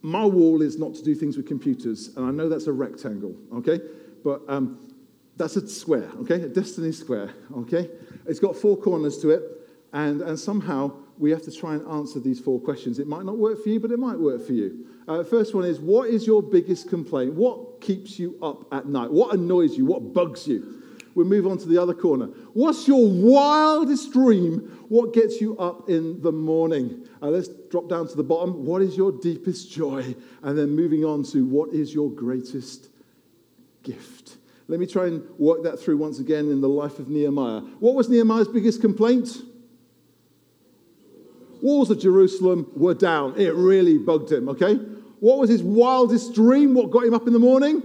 my 0.00 0.24
wall 0.24 0.62
is 0.62 0.78
not 0.78 0.94
to 0.94 1.02
do 1.04 1.14
things 1.14 1.36
with 1.36 1.46
computers, 1.46 2.16
and 2.16 2.24
I 2.24 2.30
know 2.30 2.48
that's 2.48 2.66
a 2.66 2.72
rectangle, 2.72 3.36
okay? 3.56 3.78
But 4.24 4.40
um, 4.48 4.78
that's 5.36 5.56
a 5.56 5.68
square, 5.68 6.08
okay? 6.22 6.36
A 6.36 6.48
destiny 6.48 6.92
square, 6.92 7.34
okay? 7.58 7.90
It's 8.24 8.40
got 8.40 8.56
four 8.56 8.74
corners 8.74 9.18
to 9.18 9.28
it, 9.28 9.42
and, 9.92 10.22
and 10.22 10.38
somehow 10.38 10.92
we 11.20 11.30
have 11.30 11.42
to 11.42 11.52
try 11.52 11.74
and 11.74 11.86
answer 11.86 12.18
these 12.18 12.40
four 12.40 12.58
questions. 12.58 12.98
It 12.98 13.06
might 13.06 13.26
not 13.26 13.36
work 13.36 13.62
for 13.62 13.68
you, 13.68 13.78
but 13.78 13.90
it 13.90 13.98
might 13.98 14.18
work 14.18 14.44
for 14.44 14.54
you. 14.54 14.86
Uh, 15.06 15.22
first 15.22 15.54
one 15.54 15.64
is 15.64 15.78
what 15.78 16.08
is 16.08 16.26
your 16.26 16.42
biggest 16.42 16.88
complaint? 16.88 17.34
What 17.34 17.82
keeps 17.82 18.18
you 18.18 18.38
up 18.42 18.66
at 18.72 18.86
night? 18.86 19.10
What 19.10 19.34
annoys 19.34 19.76
you? 19.76 19.84
What 19.84 20.14
bugs 20.14 20.48
you? 20.48 20.82
We'll 21.14 21.26
move 21.26 21.46
on 21.46 21.58
to 21.58 21.68
the 21.68 21.76
other 21.76 21.92
corner. 21.92 22.26
What's 22.54 22.88
your 22.88 23.06
wildest 23.06 24.12
dream? 24.12 24.84
What 24.88 25.12
gets 25.12 25.40
you 25.40 25.58
up 25.58 25.90
in 25.90 26.22
the 26.22 26.32
morning? 26.32 27.06
Uh, 27.20 27.28
let's 27.28 27.48
drop 27.70 27.88
down 27.88 28.08
to 28.08 28.16
the 28.16 28.22
bottom. 28.22 28.64
What 28.64 28.80
is 28.80 28.96
your 28.96 29.12
deepest 29.12 29.70
joy? 29.70 30.14
And 30.42 30.56
then 30.56 30.70
moving 30.70 31.04
on 31.04 31.22
to 31.24 31.44
what 31.44 31.74
is 31.74 31.92
your 31.92 32.10
greatest 32.10 32.88
gift? 33.82 34.38
Let 34.68 34.80
me 34.80 34.86
try 34.86 35.08
and 35.08 35.28
work 35.38 35.64
that 35.64 35.80
through 35.80 35.98
once 35.98 36.20
again 36.20 36.50
in 36.50 36.60
the 36.60 36.68
life 36.68 36.98
of 36.98 37.10
Nehemiah. 37.10 37.60
What 37.80 37.94
was 37.94 38.08
Nehemiah's 38.08 38.48
biggest 38.48 38.80
complaint? 38.80 39.42
Walls 41.62 41.90
of 41.90 42.00
Jerusalem 42.00 42.70
were 42.74 42.94
down. 42.94 43.38
It 43.38 43.54
really 43.54 43.98
bugged 43.98 44.32
him, 44.32 44.48
okay? 44.48 44.74
What 45.20 45.38
was 45.38 45.50
his 45.50 45.62
wildest 45.62 46.34
dream? 46.34 46.74
What 46.74 46.90
got 46.90 47.04
him 47.04 47.14
up 47.14 47.26
in 47.26 47.32
the 47.32 47.38
morning? 47.38 47.82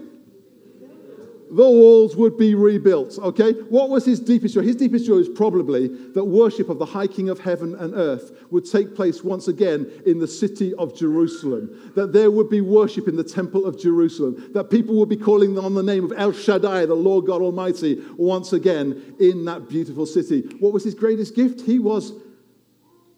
the 1.55 1.63
walls 1.63 2.15
would 2.15 2.37
be 2.37 2.55
rebuilt. 2.55 3.17
Okay? 3.19 3.53
What 3.53 3.89
was 3.89 4.05
his 4.05 4.19
deepest 4.19 4.55
joy? 4.55 4.61
His 4.61 4.75
deepest 4.75 5.05
joy 5.05 5.17
is 5.17 5.29
probably 5.29 5.87
that 6.13 6.25
worship 6.25 6.69
of 6.69 6.79
the 6.79 6.85
high 6.85 7.07
king 7.07 7.29
of 7.29 7.39
heaven 7.39 7.75
and 7.75 7.93
earth 7.93 8.31
would 8.51 8.69
take 8.69 8.95
place 8.95 9.23
once 9.23 9.47
again 9.47 9.89
in 10.05 10.19
the 10.19 10.27
city 10.27 10.73
of 10.75 10.97
Jerusalem. 10.97 11.93
That 11.95 12.13
there 12.13 12.31
would 12.31 12.49
be 12.49 12.61
worship 12.61 13.07
in 13.07 13.15
the 13.15 13.23
temple 13.23 13.65
of 13.65 13.79
Jerusalem. 13.79 14.51
That 14.53 14.69
people 14.69 14.95
would 14.95 15.09
be 15.09 15.17
calling 15.17 15.57
on 15.57 15.75
the 15.75 15.83
name 15.83 16.03
of 16.03 16.13
El 16.17 16.33
Shaddai, 16.33 16.87
the 16.87 16.95
Lord 16.95 17.25
God 17.25 17.41
Almighty, 17.41 18.03
once 18.17 18.51
again 18.51 19.15
in 19.19 19.45
that 19.45 19.69
beautiful 19.69 20.05
city. 20.05 20.41
What 20.59 20.73
was 20.73 20.83
his 20.83 20.95
greatest 20.95 21.35
gift? 21.35 21.61
He 21.61 21.79
was, 21.79 22.11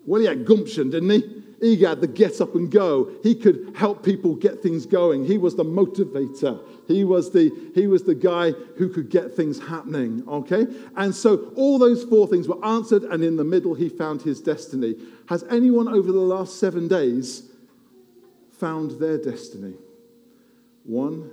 well, 0.08 0.22
he 0.22 0.28
had 0.28 0.46
gumption, 0.46 0.90
didn't 0.90 1.10
he? 1.10 1.44
He 1.60 1.84
had 1.84 2.02
the 2.02 2.08
get 2.08 2.40
up 2.40 2.56
and 2.56 2.72
go. 2.72 3.12
He 3.24 3.36
could 3.36 3.74
help 3.76 4.04
people 4.04 4.36
get 4.36 4.64
things 4.64 4.86
going. 4.86 5.26
He 5.26 5.38
was 5.38 5.56
the 5.56 5.66
motivator. 5.66 6.62
He 6.88 7.04
was 7.04 7.32
the, 7.32 7.52
he 7.76 7.88
was 7.88 8.04
the 8.04 8.16
guy 8.16 8.52
who 8.78 8.90
could 8.90 9.10
get 9.10 9.34
things 9.34 9.60
happening, 9.60 10.24
okay? 10.28 10.68
And 10.96 11.14
so 11.14 11.52
all 11.56 11.78
those 11.78 12.04
four 12.04 12.28
things 12.28 12.48
were 12.48 12.64
answered, 12.64 13.04
and 13.04 13.24
in 13.24 13.36
the 13.36 13.44
middle, 13.44 13.74
he 13.74 13.90
found 13.90 14.22
his 14.22 14.40
destiny. 14.40 14.96
Has 15.28 15.44
anyone 15.50 15.88
over 15.88 16.12
the 16.12 16.20
last 16.20 16.60
seven 16.60 16.88
days 16.88 17.50
found 18.60 18.92
their 19.00 19.18
destiny? 19.18 19.74
One, 20.86 21.32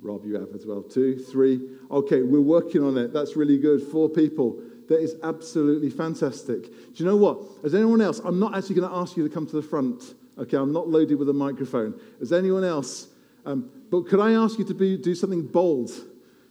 Rob, 0.00 0.24
you 0.24 0.34
have 0.34 0.48
as 0.54 0.66
well. 0.66 0.82
Two, 0.82 1.18
three. 1.18 1.60
Okay, 1.90 2.22
we're 2.22 2.40
working 2.40 2.82
on 2.82 2.96
it. 2.96 3.12
That's 3.12 3.36
really 3.36 3.58
good. 3.58 3.82
Four 3.82 4.08
people. 4.08 4.60
That 4.90 5.00
is 5.00 5.14
absolutely 5.22 5.88
fantastic. 5.88 6.64
Do 6.64 6.92
you 6.96 7.04
know 7.04 7.14
what? 7.14 7.38
As 7.62 7.76
anyone 7.76 8.00
else, 8.00 8.20
I'm 8.24 8.40
not 8.40 8.56
actually 8.56 8.74
going 8.74 8.90
to 8.90 8.96
ask 8.96 9.16
you 9.16 9.26
to 9.26 9.32
come 9.32 9.46
to 9.46 9.54
the 9.54 9.62
front. 9.62 10.14
Okay, 10.36 10.56
I'm 10.56 10.72
not 10.72 10.88
loaded 10.88 11.16
with 11.16 11.28
a 11.28 11.32
microphone. 11.32 11.94
As 12.20 12.32
anyone 12.32 12.64
else, 12.64 13.06
um, 13.46 13.70
but 13.88 14.08
could 14.08 14.18
I 14.18 14.32
ask 14.32 14.58
you 14.58 14.64
to 14.64 14.74
be, 14.74 14.96
do 14.96 15.14
something 15.14 15.46
bold? 15.46 15.92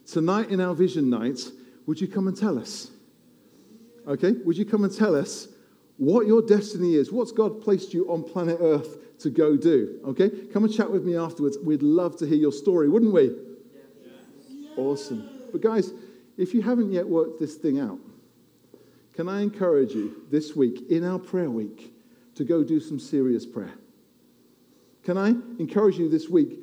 Tonight 0.06 0.48
in 0.48 0.58
our 0.58 0.74
vision 0.74 1.10
night, 1.10 1.38
would 1.84 2.00
you 2.00 2.08
come 2.08 2.28
and 2.28 2.36
tell 2.36 2.58
us? 2.58 2.90
Okay, 4.08 4.32
would 4.32 4.56
you 4.56 4.64
come 4.64 4.84
and 4.84 4.96
tell 4.96 5.14
us 5.14 5.48
what 5.98 6.26
your 6.26 6.40
destiny 6.40 6.94
is? 6.94 7.12
What's 7.12 7.32
God 7.32 7.60
placed 7.60 7.92
you 7.92 8.10
on 8.10 8.24
planet 8.24 8.56
Earth 8.58 9.18
to 9.18 9.28
go 9.28 9.54
do? 9.54 10.00
Okay, 10.06 10.30
come 10.50 10.64
and 10.64 10.72
chat 10.72 10.90
with 10.90 11.04
me 11.04 11.14
afterwards. 11.14 11.58
We'd 11.62 11.82
love 11.82 12.16
to 12.16 12.26
hear 12.26 12.38
your 12.38 12.52
story, 12.52 12.88
wouldn't 12.88 13.12
we? 13.12 13.36
Awesome. 14.78 15.28
But 15.52 15.60
guys, 15.60 15.92
if 16.38 16.54
you 16.54 16.62
haven't 16.62 16.90
yet 16.90 17.06
worked 17.06 17.38
this 17.38 17.56
thing 17.56 17.78
out, 17.78 17.98
can 19.20 19.28
I 19.28 19.42
encourage 19.42 19.92
you 19.92 20.22
this 20.30 20.56
week, 20.56 20.88
in 20.88 21.04
our 21.04 21.18
prayer 21.18 21.50
week, 21.50 21.92
to 22.36 22.42
go 22.42 22.64
do 22.64 22.80
some 22.80 22.98
serious 22.98 23.44
prayer? 23.44 23.74
Can 25.04 25.18
I 25.18 25.34
encourage 25.58 25.98
you 25.98 26.08
this 26.08 26.30
week, 26.30 26.58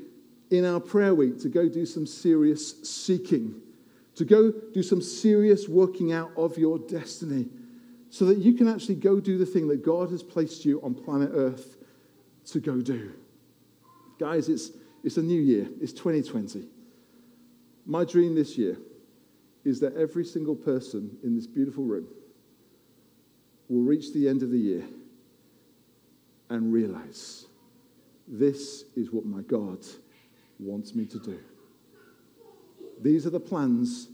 in 0.50 0.66
our 0.66 0.80
prayer 0.80 1.14
week, 1.14 1.40
to 1.42 1.50
go 1.50 1.70
do 1.70 1.86
some 1.86 2.08
serious 2.08 2.82
seeking, 2.82 3.62
to 4.16 4.26
go 4.26 4.52
do 4.74 4.82
some 4.82 5.04
serious 5.04 5.70
working 5.70 6.12
out 6.12 6.32
of 6.36 6.58
your 6.58 6.80
destiny, 6.80 7.46
so 8.10 8.26
that 8.26 8.40
you 8.40 8.54
can 8.54 8.68
actually 8.68 8.96
go 8.96 9.20
do 9.20 9.38
the 9.38 9.46
thing 9.46 9.68
that 9.68 9.86
God 9.86 10.10
has 10.10 10.24
placed 10.24 10.66
you 10.66 10.82
on 10.82 10.96
planet 10.96 11.30
Earth 11.32 11.78
to 12.48 12.60
go 12.60 12.82
do? 12.82 13.14
Guys, 14.18 14.50
it's, 14.50 14.72
it's 15.04 15.18
a 15.18 15.22
new 15.22 15.40
year, 15.40 15.68
it's 15.80 15.94
2020. 15.94 16.68
My 17.86 18.04
dream 18.04 18.34
this 18.34 18.58
year 18.58 18.78
is 19.64 19.80
that 19.82 19.96
every 19.96 20.26
single 20.26 20.56
person 20.56 21.20
in 21.22 21.36
this 21.36 21.46
beautiful 21.46 21.84
room 21.84 22.08
will 23.70 23.82
reach 23.82 24.14
the 24.14 24.28
end 24.28 24.44
of 24.44 24.52
the 24.52 24.58
year 24.58 24.84
and 26.50 26.72
realize 26.72 27.46
this 28.28 28.86
is 28.96 29.12
what 29.12 29.26
my 29.26 29.42
God 29.42 29.80
wants 30.60 30.96
me 30.96 31.06
to 31.06 31.20
do. 31.20 31.40
These 33.02 33.28
are 33.28 33.32
the 33.32 33.40
plans, 33.40 34.10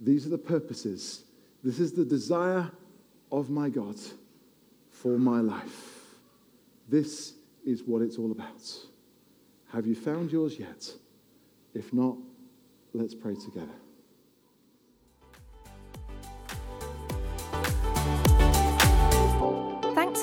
these 0.00 0.26
are 0.26 0.30
the 0.30 0.38
purposes, 0.38 1.24
this 1.62 1.78
is 1.78 1.92
the 1.92 2.04
desire 2.04 2.70
of 3.30 3.50
my 3.50 3.68
God 3.68 3.96
for 4.90 5.18
my 5.18 5.40
life. 5.40 6.00
This 6.88 7.34
is 7.64 7.82
what 7.82 8.02
it's 8.02 8.18
all 8.18 8.32
about. 8.32 8.62
Have 9.72 9.86
you 9.86 9.94
found 9.94 10.30
yours 10.30 10.58
yet? 10.58 10.92
If 11.74 11.92
not, 11.92 12.16
let's 12.92 13.14
pray 13.14 13.34
together. 13.34 13.74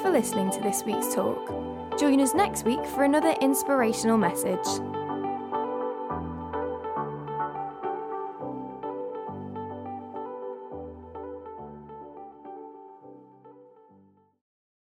For 0.01 0.09
listening 0.09 0.49
to 0.51 0.61
this 0.61 0.83
week's 0.83 1.13
talk. 1.13 1.47
Join 1.99 2.19
us 2.21 2.33
next 2.33 2.65
week 2.65 2.83
for 2.87 3.03
another 3.03 3.35
inspirational 3.39 4.17
message. 4.17 4.65